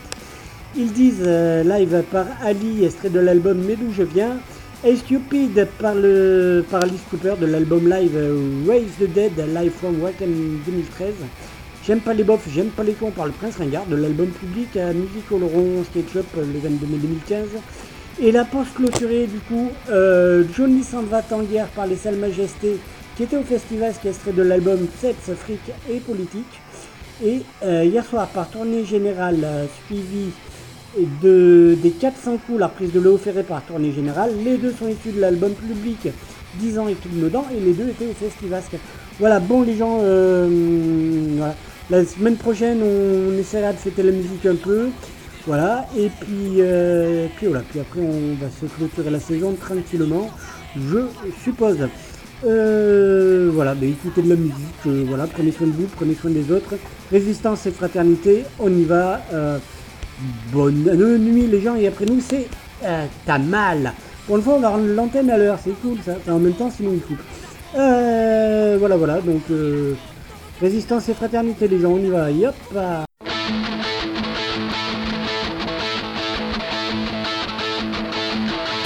Ils 0.76 0.92
disent 0.92 1.24
euh, 1.24 1.62
live 1.64 2.02
par 2.12 2.26
Ali, 2.42 2.84
extrait 2.84 3.08
de 3.08 3.20
l'album 3.20 3.64
Mais 3.66 3.76
d'où 3.76 3.90
je 3.90 4.02
viens. 4.02 4.36
Stupid 4.84 5.66
par, 5.80 5.94
le, 5.94 6.62
par 6.70 6.82
Alice 6.82 7.00
Cooper 7.08 7.36
de 7.40 7.46
l'album 7.46 7.88
live 7.88 8.14
euh, 8.14 8.62
Raise 8.68 8.92
the 9.00 9.10
Dead, 9.10 9.32
live 9.54 9.72
from 9.72 10.02
Wacken 10.02 10.60
2013. 10.66 11.14
J'aime 11.86 12.00
pas 12.00 12.14
les 12.14 12.24
bofs, 12.24 12.48
j'aime 12.50 12.68
pas 12.70 12.82
les 12.82 12.94
cons 12.94 13.10
par 13.10 13.26
le 13.26 13.32
Prince 13.32 13.56
Ringard 13.58 13.84
de 13.84 13.96
l'album 13.96 14.28
public 14.28 14.74
à 14.78 14.94
Music 14.94 15.30
Oloron 15.30 15.84
Sketchup 15.84 16.24
le 16.34 16.58
22 16.58 16.86
mai 16.86 16.96
2015. 16.96 17.48
Et 18.22 18.32
la 18.32 18.46
pause 18.46 18.68
clôturée 18.74 19.26
du 19.26 19.38
coup, 19.40 19.70
euh, 19.90 20.44
Johnny 20.56 20.82
s'en 20.82 21.02
va 21.02 21.20
par 21.20 21.86
les 21.86 21.96
Salles 21.96 22.16
Majestés 22.16 22.78
qui 23.16 23.24
était 23.24 23.36
au 23.36 23.42
festival 23.42 23.92
qui 24.00 24.08
est 24.08 24.32
de 24.34 24.42
l'album 24.42 24.78
Sex, 24.98 25.16
Fric 25.36 25.60
et 25.90 25.98
Politique. 25.98 26.60
Et 27.22 27.42
euh, 27.62 27.84
hier 27.84 28.02
soir 28.02 28.28
par 28.28 28.48
tournée 28.48 28.86
générale 28.86 29.40
euh, 29.44 29.66
suivie 29.84 30.30
de, 31.22 31.76
des 31.82 31.90
400 31.90 32.38
coups, 32.46 32.60
la 32.60 32.68
reprise 32.68 32.92
de 32.92 33.00
Léo 33.00 33.18
Ferré 33.18 33.42
par 33.42 33.60
tournée 33.60 33.92
générale. 33.92 34.30
Les 34.42 34.56
deux 34.56 34.72
sont 34.72 34.88
issus 34.88 35.12
de 35.14 35.20
l'album 35.20 35.52
public 35.52 36.08
10 36.60 36.78
ans 36.78 36.88
et 36.88 36.94
tout 36.94 37.10
dedans 37.12 37.44
et 37.54 37.60
les 37.60 37.74
deux 37.74 37.90
étaient 37.90 38.06
au 38.06 38.14
Festivasque. 38.14 38.76
Voilà, 39.20 39.38
bon 39.38 39.62
les 39.62 39.76
gens, 39.76 39.98
euh, 40.00 40.48
voilà. 41.36 41.54
La 41.90 42.04
semaine 42.04 42.36
prochaine 42.36 42.80
on, 42.82 43.38
essaiera 43.38 43.72
de 43.72 43.78
fêter 43.78 44.02
la 44.02 44.12
musique 44.12 44.46
un 44.46 44.56
peu. 44.56 44.88
Voilà, 45.46 45.86
et 45.94 46.08
puis, 46.20 46.60
euh, 46.60 47.26
puis 47.36 47.48
voilà, 47.48 47.62
puis 47.68 47.78
après 47.78 48.00
on 48.00 48.34
va 48.42 48.50
se 48.50 48.64
clôturer 48.64 49.10
la 49.10 49.20
saison 49.20 49.52
tranquillement, 49.52 50.30
je 50.74 51.00
suppose. 51.42 51.86
Euh, 52.46 53.50
voilà, 53.52 53.74
bah, 53.74 53.84
écoutez 53.84 54.22
de 54.22 54.30
la 54.30 54.36
musique, 54.36 54.56
euh, 54.86 55.04
voilà, 55.06 55.26
prenez 55.26 55.52
soin 55.52 55.66
de 55.66 55.72
vous, 55.72 55.86
prenez 55.96 56.14
soin 56.14 56.30
des 56.30 56.50
autres. 56.50 56.76
Résistance 57.10 57.66
et 57.66 57.72
fraternité, 57.72 58.44
on 58.58 58.70
y 58.70 58.84
va. 58.84 59.20
Euh, 59.34 59.58
bonne 60.52 61.18
nuit 61.18 61.46
les 61.46 61.60
gens, 61.60 61.76
et 61.76 61.86
après 61.86 62.06
nous 62.06 62.20
c'est 62.20 62.46
euh, 62.84 63.04
t'as 63.26 63.38
mal. 63.38 63.92
Pour 64.26 64.36
une 64.36 64.42
fois 64.42 64.54
on 64.54 64.60
va 64.60 64.70
rendre 64.70 64.86
l'antenne 64.86 65.30
à 65.30 65.36
l'heure, 65.36 65.58
c'est 65.62 65.78
cool 65.82 65.98
ça. 66.04 66.12
Enfin, 66.16 66.32
en 66.32 66.38
même 66.38 66.54
temps 66.54 66.70
sinon 66.70 66.92
il. 66.94 67.16
Euh, 67.76 68.76
voilà, 68.78 68.96
voilà, 68.96 69.20
donc 69.20 69.42
euh, 69.50 69.94
résistance 70.64 71.10
et 71.10 71.14
fraternité 71.14 71.68
les 71.68 71.78
gens, 71.78 71.90
on 71.90 71.98
y 71.98 72.08
va. 72.08 72.30
Yop 72.30 72.54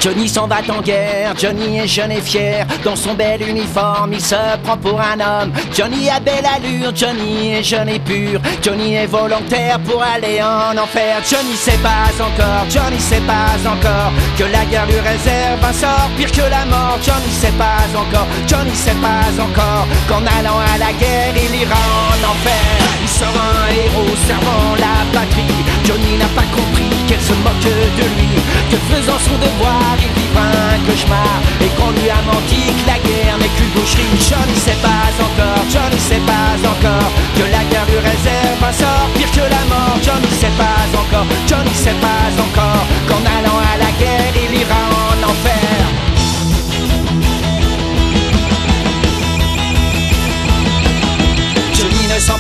Johnny 0.00 0.28
s'en 0.28 0.46
va 0.46 0.58
en 0.68 0.80
guerre, 0.80 1.34
Johnny 1.36 1.78
est 1.78 1.88
jeune 1.88 2.12
et 2.12 2.20
fier, 2.20 2.64
dans 2.84 2.94
son 2.94 3.14
bel 3.14 3.42
uniforme 3.42 4.12
il 4.12 4.20
se 4.20 4.36
prend 4.62 4.76
pour 4.76 5.00
un 5.00 5.18
homme. 5.18 5.52
Johnny 5.74 6.08
a 6.08 6.20
belle 6.20 6.46
allure, 6.46 6.94
Johnny 6.94 7.54
est 7.54 7.64
jeune 7.64 7.88
et 7.88 7.98
pur, 7.98 8.40
Johnny 8.62 8.94
est 8.94 9.06
volontaire 9.06 9.80
pour 9.80 10.00
aller 10.00 10.40
en 10.40 10.78
enfer. 10.78 11.20
Johnny 11.28 11.56
sait 11.56 11.78
pas 11.78 12.14
encore, 12.20 12.64
Johnny 12.70 13.00
sait 13.00 13.22
pas 13.26 13.58
encore 13.68 14.12
que 14.38 14.44
la 14.44 14.64
guerre 14.66 14.86
lui 14.86 15.00
réserve 15.00 15.64
un 15.64 15.72
sort 15.72 16.10
pire 16.16 16.30
que 16.30 16.48
la 16.48 16.64
mort. 16.66 16.98
Johnny 17.02 17.32
sait 17.32 17.58
pas 17.58 17.82
encore, 17.98 18.28
Johnny 18.46 18.74
sait 18.74 18.98
pas 19.02 19.26
encore 19.42 19.86
qu'en 20.08 20.24
allant 20.38 20.60
à 20.74 20.78
la 20.78 20.92
guerre 20.92 21.34
il 21.34 21.62
ira 21.62 21.74
en 21.74 22.30
enfer. 22.30 22.88
Il 23.02 23.08
sera 23.08 23.30
un 23.30 23.70
héros 23.74 24.16
servant 24.28 24.76
la 24.78 25.18
patrie. 25.18 25.64
Johnny 25.84 26.16
n'a 26.18 26.26
pas 26.36 26.46
compris 26.54 26.77
qu'elle 27.08 27.20
se 27.20 27.32
moque 27.40 27.64
de 27.64 28.04
lui, 28.14 28.28
que 28.70 28.76
faisant 28.92 29.18
son 29.18 29.36
devoir 29.40 29.96
il 29.96 30.12
vivra 30.20 30.44
un 30.44 30.78
cauchemar 30.84 31.40
et 31.64 31.70
qu'on 31.76 31.90
lui 31.96 32.10
a 32.10 32.20
menti 32.28 32.68
que 32.76 32.86
la 32.86 32.98
guerre 33.00 33.38
n'est 33.40 33.48
qu'une 33.56 33.72
boucherie. 33.72 34.20
Johnny 34.20 34.56
sait 34.60 34.80
pas 34.84 35.08
encore, 35.16 35.64
Johnny 35.72 35.98
sait 35.98 36.24
pas 36.28 36.52
encore 36.68 37.10
que 37.34 37.44
la 37.48 37.64
guerre 37.70 37.88
lui 37.88 38.00
réserve 38.04 38.60
un 38.60 38.72
sort 38.72 39.08
pire 39.16 39.30
que 39.32 39.40
la 39.40 39.64
mort. 39.72 39.96
Johnny 40.04 40.30
sait 40.38 40.56
pas 40.60 40.84
encore, 41.00 41.26
Johnny 41.48 41.74
sait 41.74 41.98
pas 42.04 42.28
encore 42.36 42.84
qu'en 43.08 43.24
allant 43.24 43.58
à 43.72 43.78
la 43.78 43.90
guerre 43.98 44.34
il 44.44 44.60
ira 44.60 44.82
en 45.08 45.30
enfer. 45.32 45.77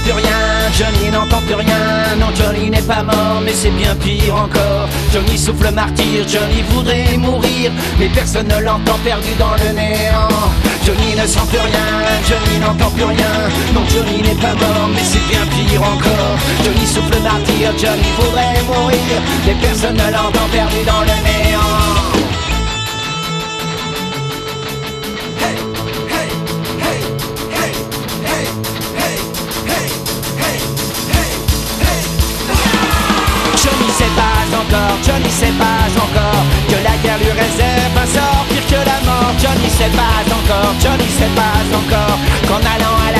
Plus 0.04 0.12
rien, 0.12 0.72
Johnny 0.72 1.10
n'entend 1.10 1.40
plus 1.42 1.54
rien. 1.54 2.16
Non, 2.18 2.28
Johnny 2.34 2.70
n'est 2.70 2.80
pas 2.80 3.02
mort, 3.02 3.42
mais 3.44 3.52
c'est 3.52 3.70
bien 3.70 3.94
pire 3.96 4.34
encore. 4.34 4.88
Johnny 5.12 5.36
souffle 5.36 5.70
martyr, 5.70 6.26
Johnny 6.26 6.62
voudrait 6.70 7.16
mourir, 7.18 7.72
mais 7.98 8.08
personne 8.08 8.48
ne 8.48 8.58
l'entend 8.62 8.98
perdu 9.04 9.28
dans 9.38 9.52
le 9.52 9.72
néant. 9.74 10.28
Johnny 10.86 11.14
ne 11.14 11.26
sent 11.26 11.44
plus 11.50 11.58
rien, 11.58 11.88
Johnny 12.26 12.58
n'entend 12.58 12.90
plus 12.90 13.04
rien. 13.04 13.34
Non, 13.74 13.82
Johnny 13.92 14.22
n'est 14.22 14.40
pas 14.40 14.54
mort, 14.54 14.88
mais 14.94 15.04
c'est 15.04 15.26
bien 15.28 15.44
pire 15.52 15.82
encore. 15.82 16.38
Johnny 16.64 16.86
souffle 16.86 17.20
martyr, 17.22 17.72
Johnny 17.76 18.08
voudrait 18.18 18.62
mourir, 18.66 19.20
mais 19.46 19.56
personne 19.60 19.96
ne 19.96 20.10
l'entend 20.10 20.48
perdu 20.52 20.84
dans 20.86 21.00
le 21.00 21.16
néant. 21.26 22.17
Pas 35.52 35.88
encore 35.96 36.44
que 36.68 36.78
la 36.82 36.96
guerre 37.02 37.18
lui 37.18 37.32
réserve 37.32 37.96
un 37.96 38.06
sort 38.06 38.44
pire 38.48 38.66
que 38.66 38.80
la 38.84 38.98
mort. 39.08 39.32
Johnny 39.38 39.70
sait 39.70 39.92
pas 39.96 40.20
encore, 40.38 40.74
Johnny 40.80 41.08
sait 41.08 41.32
pas 41.34 41.60
encore 41.72 42.18
qu'en 42.48 42.62
allant 42.74 42.96
à 43.06 43.12
la 43.12 43.17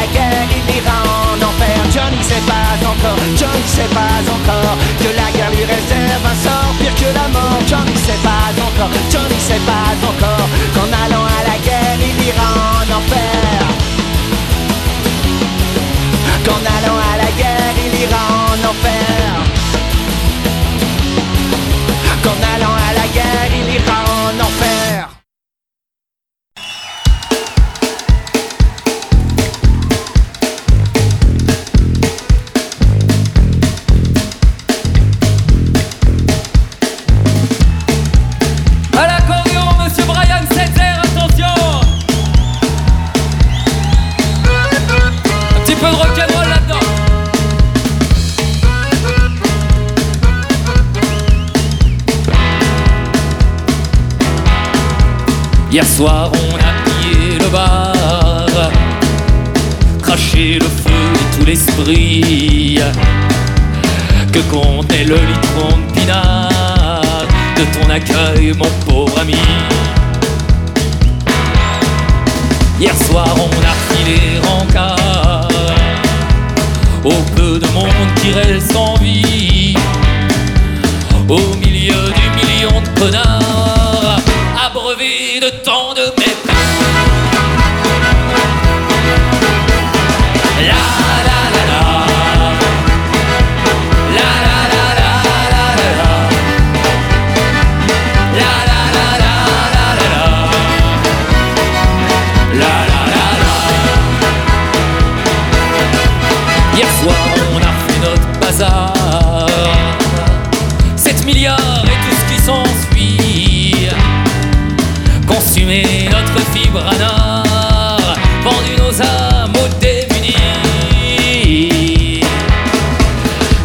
Notre 115.68 116.40
fibre 116.54 116.80
anard, 116.80 118.16
vendu 118.42 118.74
nos 118.78 119.02
âmes 119.02 119.52
aux 119.52 119.68
démunis. 119.78 120.34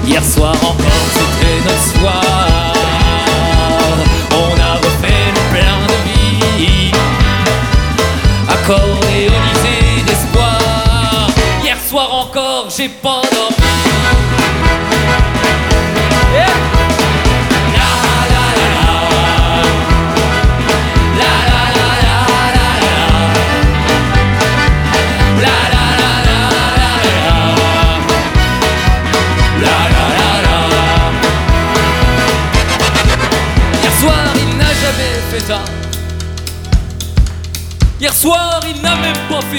Hier 0.06 0.22
soir 0.22 0.54
encore, 0.64 1.08
c'était 1.14 1.62
notre 1.64 1.86
soir. 1.98 2.74
On 4.32 4.54
a 4.60 4.74
refait 4.80 5.32
le 5.34 5.44
plein 5.54 5.80
de 5.88 5.96
vie. 6.60 6.92
Accordéonisé 8.50 9.78
d'espoir. 10.06 11.30
Hier 11.64 11.78
soir 11.90 12.10
encore, 12.14 12.66
j'ai 12.78 12.90
pas 12.90 13.13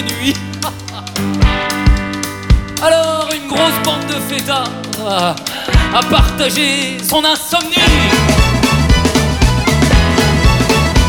nuit. 0.03 0.35
Alors, 2.83 3.29
une 3.35 3.49
grosse 3.49 3.79
bande 3.85 4.07
de 4.07 4.19
fêtards 4.35 4.71
a 5.07 5.35
partagé 6.11 6.99
son 7.09 7.23
insomnie. 7.25 7.75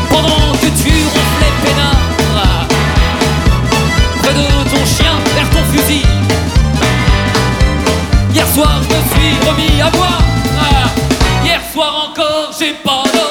Pendant 0.08 0.52
que 0.60 0.66
tu 0.66 0.92
ronflais 1.14 1.54
peinard, 1.64 2.66
près 4.22 4.34
de 4.34 4.46
ton 4.70 4.84
chien, 4.86 5.14
vers 5.34 5.50
ton 5.50 5.64
fusil. 5.72 6.04
Hier 8.32 8.46
soir, 8.54 8.74
je 8.82 8.88
me 8.88 9.00
suis 9.10 9.32
remis 9.48 9.80
à 9.80 9.90
boire. 9.90 10.22
Hier 11.44 11.60
soir 11.72 11.92
encore, 12.10 12.48
j'ai 12.58 12.72
pas 12.84 13.02
dormi. 13.12 13.25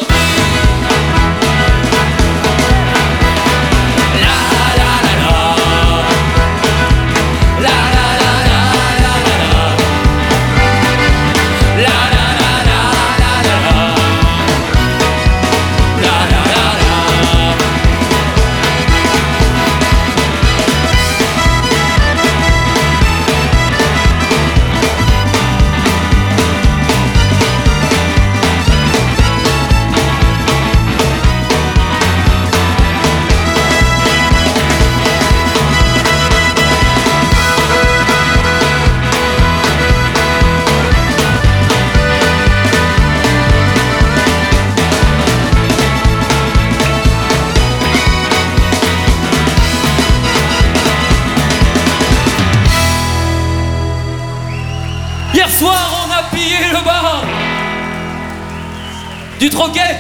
Du 59.40 59.50
troquet, 59.50 60.00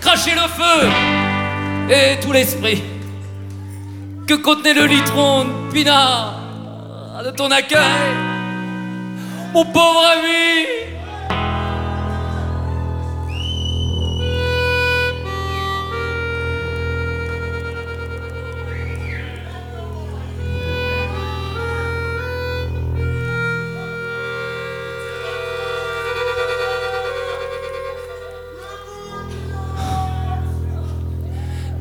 craché 0.00 0.30
le 0.32 0.48
feu 0.48 0.88
et 1.90 2.20
tout 2.20 2.32
l'esprit 2.32 2.82
que 4.26 4.34
contenait 4.34 4.74
le 4.74 4.86
litron 4.86 5.44
de 5.44 5.72
pinard 5.72 6.40
de 7.24 7.30
ton 7.30 7.50
accueil, 7.50 7.80
mon 9.52 9.64
pauvre 9.64 10.04
ami. 10.12 10.83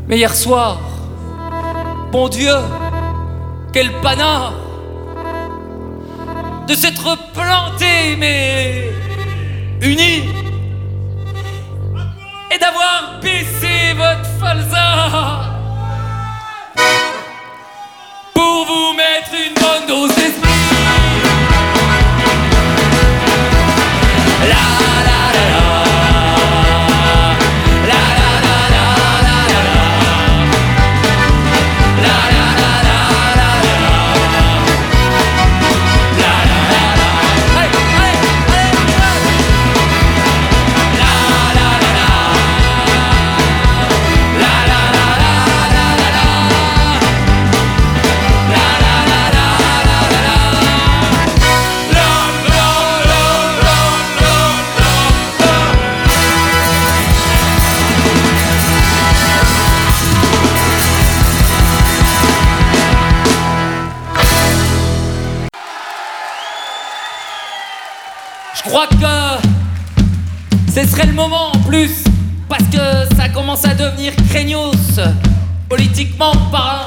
Mais 0.08 0.18
hier 0.18 0.36
soir, 0.36 0.80
bon 2.12 2.28
Dieu, 2.28 2.56
quel 3.72 3.92
panard 4.02 4.54
de 6.68 6.74
s'être 6.74 7.18
planté, 7.34 8.16
mais 8.18 8.92
unis, 9.82 10.24
et 12.52 12.60
d'avoir 12.60 13.20
baissé 13.22 13.94
votre 13.96 14.26
falsa 14.40 15.60
pour 18.34 18.66
vous 18.66 18.94
mettre 18.94 19.34
une 19.34 19.54
bonne 19.56 19.88
dose 19.88 20.16
d'esprit. 20.16 20.43
Je 68.66 68.70
crois 68.70 68.88
que 68.88 68.96
ce 70.72 70.88
serait 70.88 71.06
le 71.06 71.14
moment 71.14 71.52
en 71.54 71.60
plus, 71.60 72.06
parce 72.48 72.64
que 72.64 73.14
ça 73.18 73.28
commence 73.28 73.66
à 73.66 73.76
devenir 73.76 74.14
craignos, 74.30 75.02
politiquement 75.68 76.32
parlant. 76.50 76.86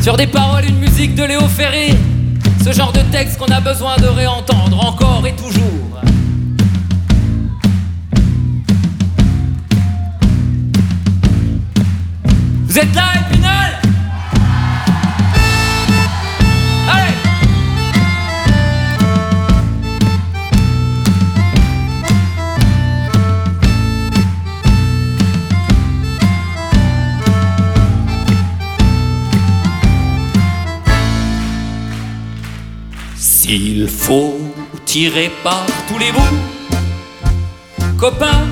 Sur 0.00 0.16
des 0.16 0.28
paroles, 0.28 0.66
une 0.66 0.78
musique 0.78 1.16
de 1.16 1.24
Léo 1.24 1.40
Ferré, 1.48 1.94
ce 2.64 2.72
genre 2.72 2.92
de 2.92 3.00
texte 3.10 3.38
qu'on 3.38 3.52
a 3.52 3.60
besoin 3.60 3.96
de 3.96 4.06
réentendre 4.06 4.86
encore 4.86 5.24
et 5.26 5.34
toujours. 5.34 6.00
Vous 12.68 12.78
êtes 12.78 12.94
là, 12.94 13.02
Épinal 13.28 13.41
Allez 13.41 13.41
S'il 33.52 33.86
faut 33.86 34.40
tirer 34.86 35.30
par 35.44 35.66
tous 35.86 35.98
les 35.98 36.10
bouts, 36.10 36.38
copains, 37.98 38.48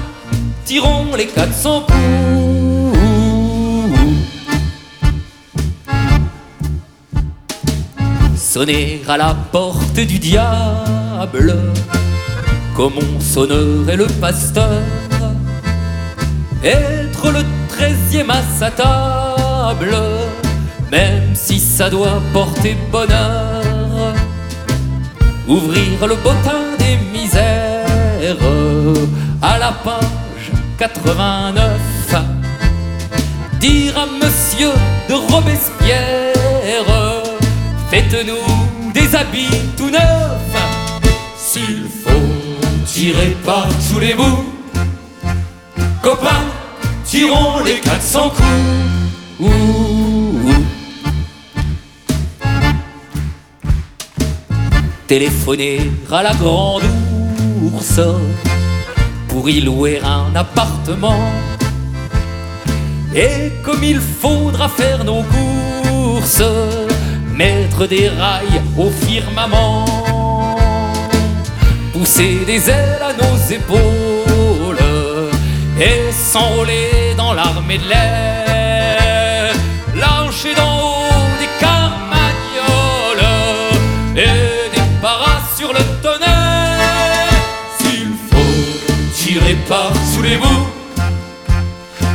tirons 0.66 1.16
les 1.16 1.26
400 1.26 1.86
coups. 1.86 2.98
sonner 8.36 9.00
à 9.08 9.16
la 9.16 9.34
porte 9.50 9.94
du 10.00 10.18
diable, 10.18 11.56
comme 12.76 12.92
on 12.98 13.20
sonnerait 13.20 13.96
le 13.96 14.06
pasteur, 14.20 14.82
être 16.62 17.30
le 17.30 17.42
treizième 17.70 18.28
à 18.28 18.42
sa 18.58 18.70
table, 18.70 19.96
même 20.90 21.34
si 21.34 21.58
ça 21.58 21.88
doit 21.88 22.20
porter 22.34 22.76
bonheur, 22.92 23.59
ouvrir 25.50 26.06
le 26.06 26.14
bottin 26.14 26.76
des 26.78 26.96
misères 27.12 28.36
à 29.42 29.58
la 29.58 29.72
page 29.72 30.52
89, 30.78 31.80
dire 33.58 33.98
à 33.98 34.06
monsieur 34.06 34.72
de 35.08 35.14
Robespierre, 35.14 36.30
Faites-nous 37.90 38.92
des 38.92 39.16
habits 39.16 39.60
tout 39.76 39.90
neufs. 39.90 40.00
S'il 41.36 41.86
faut 42.04 42.84
tirer 42.86 43.36
par 43.44 43.66
tous 43.90 43.98
les 43.98 44.14
bouts, 44.14 44.44
copains, 46.00 46.46
tirons 47.04 47.64
les 47.64 47.80
400 47.80 48.30
coups. 48.30 49.50
Ouh. 49.50 49.99
Téléphoner 55.10 55.90
à 56.08 56.22
la 56.22 56.32
grande 56.34 56.84
ours 57.64 58.00
pour 59.26 59.50
y 59.50 59.60
louer 59.60 60.00
un 60.04 60.36
appartement. 60.36 61.20
Et 63.12 63.50
comme 63.64 63.82
il 63.82 63.98
faudra 63.98 64.68
faire 64.68 65.02
nos 65.02 65.24
courses, 65.24 66.44
mettre 67.34 67.88
des 67.88 68.08
rails 68.08 68.62
au 68.78 68.88
firmament, 68.88 69.84
pousser 71.92 72.44
des 72.46 72.70
ailes 72.70 73.02
à 73.02 73.12
nos 73.12 73.36
épaules 73.50 74.78
et 75.76 76.12
s'enrôler 76.12 77.16
dans 77.16 77.32
l'armée 77.32 77.78
de 77.78 77.88
l'air, 77.88 78.39
sous 90.20 90.26
les 90.26 90.36
bouts, 90.36 90.66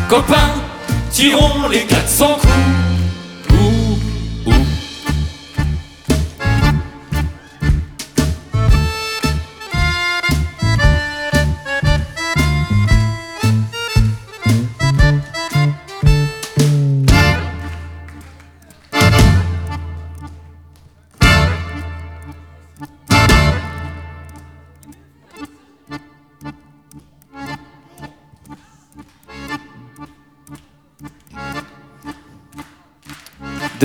copains, 0.09 0.53
tirons 1.11 1.67
les 1.69 1.85
400 1.85 2.35
coups. 2.35 2.74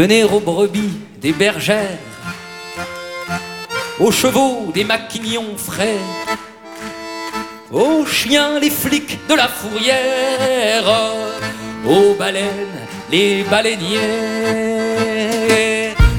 Aux 0.03 0.41
brebis 0.41 0.99
des 1.21 1.33
bergères, 1.33 1.99
aux 3.99 4.11
chevaux 4.11 4.71
des 4.73 4.83
maquignons 4.83 5.55
frais, 5.59 5.99
aux 7.71 8.07
chiens 8.07 8.59
les 8.59 8.71
flics 8.71 9.19
de 9.29 9.35
la 9.35 9.47
fourrière, 9.47 10.85
aux 11.87 12.15
baleines 12.15 12.81
les 13.11 13.43
baleiniers, 13.43 13.99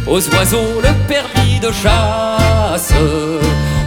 aux 0.05 0.29
oiseaux 0.29 0.79
le 0.83 0.93
permis 1.07 1.59
de 1.59 1.71
chasse, 1.71 2.93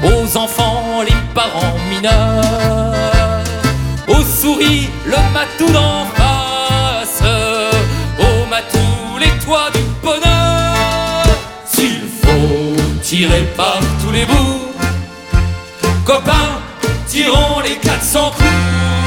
aux 0.02 0.36
enfants 0.36 1.02
les 1.02 1.14
parents 1.36 1.78
mineurs, 1.88 3.44
aux 4.08 4.24
souris 4.24 4.88
le 5.06 5.18
matou 5.32 5.70
d'en 5.72 6.04
face, 6.16 7.22
aux 8.18 8.44
matous 8.50 9.18
les 9.20 9.30
toits 9.44 9.70
du 9.72 9.83
bonheur. 10.04 11.24
S'il 11.66 12.02
faut 12.22 12.76
tirer 13.02 13.44
par 13.56 13.80
tous 14.00 14.12
les 14.12 14.26
bouts, 14.26 14.72
copains, 16.04 16.60
tirons 17.08 17.60
les 17.64 17.76
400 17.76 18.30
coups. 18.36 19.03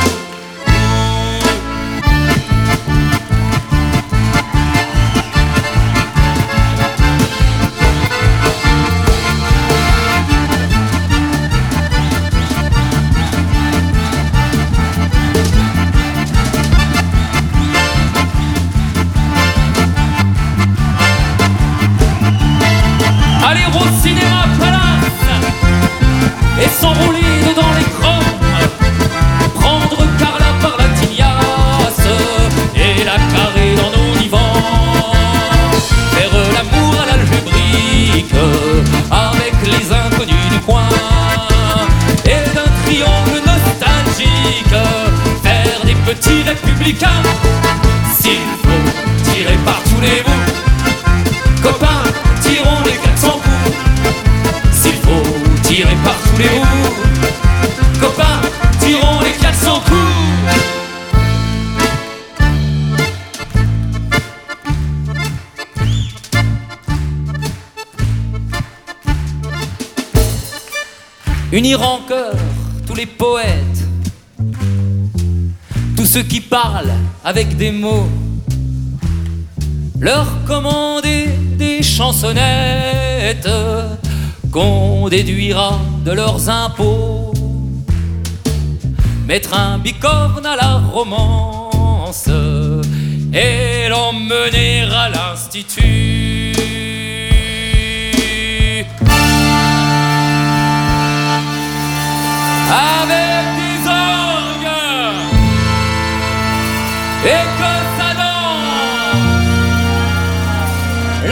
Avec 77.27 77.57
des 77.57 77.73
mots 77.73 78.07
leur 79.99 80.27
commander 80.45 81.27
des 81.57 81.83
chansonnettes 81.83 83.49
qu'on 84.49 85.09
déduira 85.09 85.77
de 86.05 86.11
leurs 86.13 86.49
impôts. 86.49 87.33
Mettre 89.27 89.53
un 89.53 89.77
bicorne 89.77 90.45
à 90.45 90.55
la 90.55 90.77
romance 90.77 92.29
et 93.33 93.89
l'emmener 93.89 94.83
à 94.83 95.09
l'institut. 95.09 95.96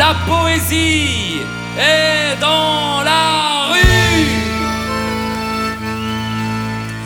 La 0.08 0.14
poésie 0.32 1.42
est 1.80 2.40
dans 2.40 3.02
la 3.04 3.72
rue. 3.72 4.28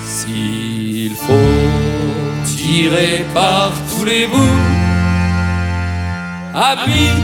S'il 0.03 1.15
faut 1.15 2.43
tirer 2.43 3.25
par 3.33 3.71
tous 3.89 4.03
les 4.03 4.27
bouts, 4.27 4.63
amis, 6.53 7.23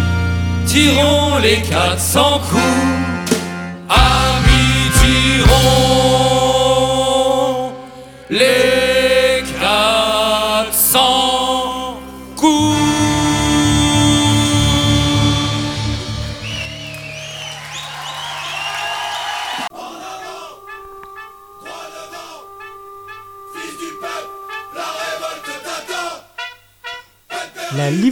tirons 0.65 1.39
les 1.43 1.61
400 1.61 2.39
coups. 2.49 3.05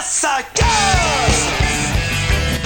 Ça 0.00 0.38
casse 0.54 1.48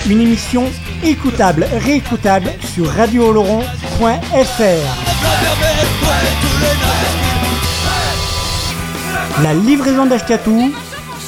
Une 0.07 0.21
émission 0.21 0.65
écoutable, 1.03 1.67
réécoutable 1.85 2.51
sur 2.75 2.91
radiooloron.fr. 2.91 3.63
La 9.43 9.55
livraison 9.55 10.05
d'Ashkatou 10.05 10.75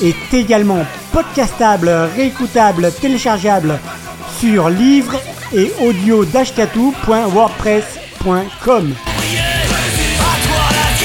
est 0.02 0.34
également 0.34 0.84
podcastable, 1.12 1.88
réécoutable, 2.16 2.92
téléchargeable 2.92 3.78
sur 4.38 4.68
livre 4.68 5.18
et 5.54 5.72
audio. 5.80 6.26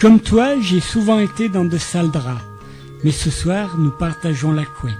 Comme 0.00 0.20
toi, 0.20 0.58
j'ai 0.58 0.80
souvent 0.80 1.18
été 1.18 1.50
dans 1.50 1.66
de 1.66 1.76
sales 1.76 2.10
draps, 2.10 2.40
mais 3.04 3.10
ce 3.10 3.30
soir, 3.30 3.76
nous 3.76 3.90
partageons 3.90 4.50
la 4.50 4.64
couette. 4.64 4.96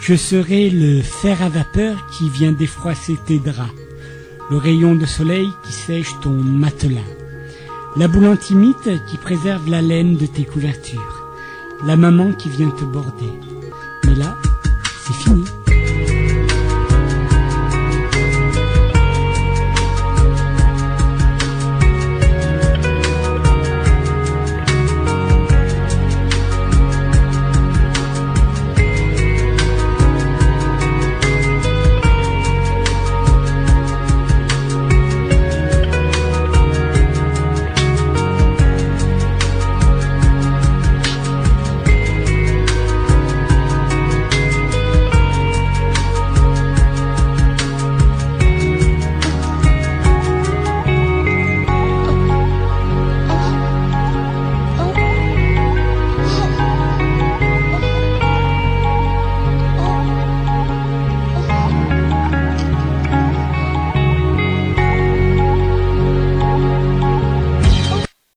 Je 0.00 0.16
serai 0.16 0.70
le 0.70 1.02
fer 1.02 1.40
à 1.40 1.48
vapeur 1.48 2.04
qui 2.10 2.28
vient 2.28 2.50
défroisser 2.50 3.16
tes 3.26 3.38
draps, 3.38 3.70
le 4.50 4.56
rayon 4.56 4.96
de 4.96 5.06
soleil 5.06 5.48
qui 5.62 5.72
sèche 5.72 6.18
ton 6.20 6.32
matelas, 6.32 6.98
la 7.94 8.08
boule 8.08 8.26
antimite 8.26 8.90
qui 9.06 9.18
préserve 9.18 9.70
la 9.70 9.82
laine 9.82 10.16
de 10.16 10.26
tes 10.26 10.44
couvertures, 10.44 11.30
la 11.86 11.94
maman 11.94 12.32
qui 12.32 12.48
vient 12.48 12.70
te 12.70 12.84
border. 12.84 13.38
Mais 14.04 14.16
là, 14.16 14.36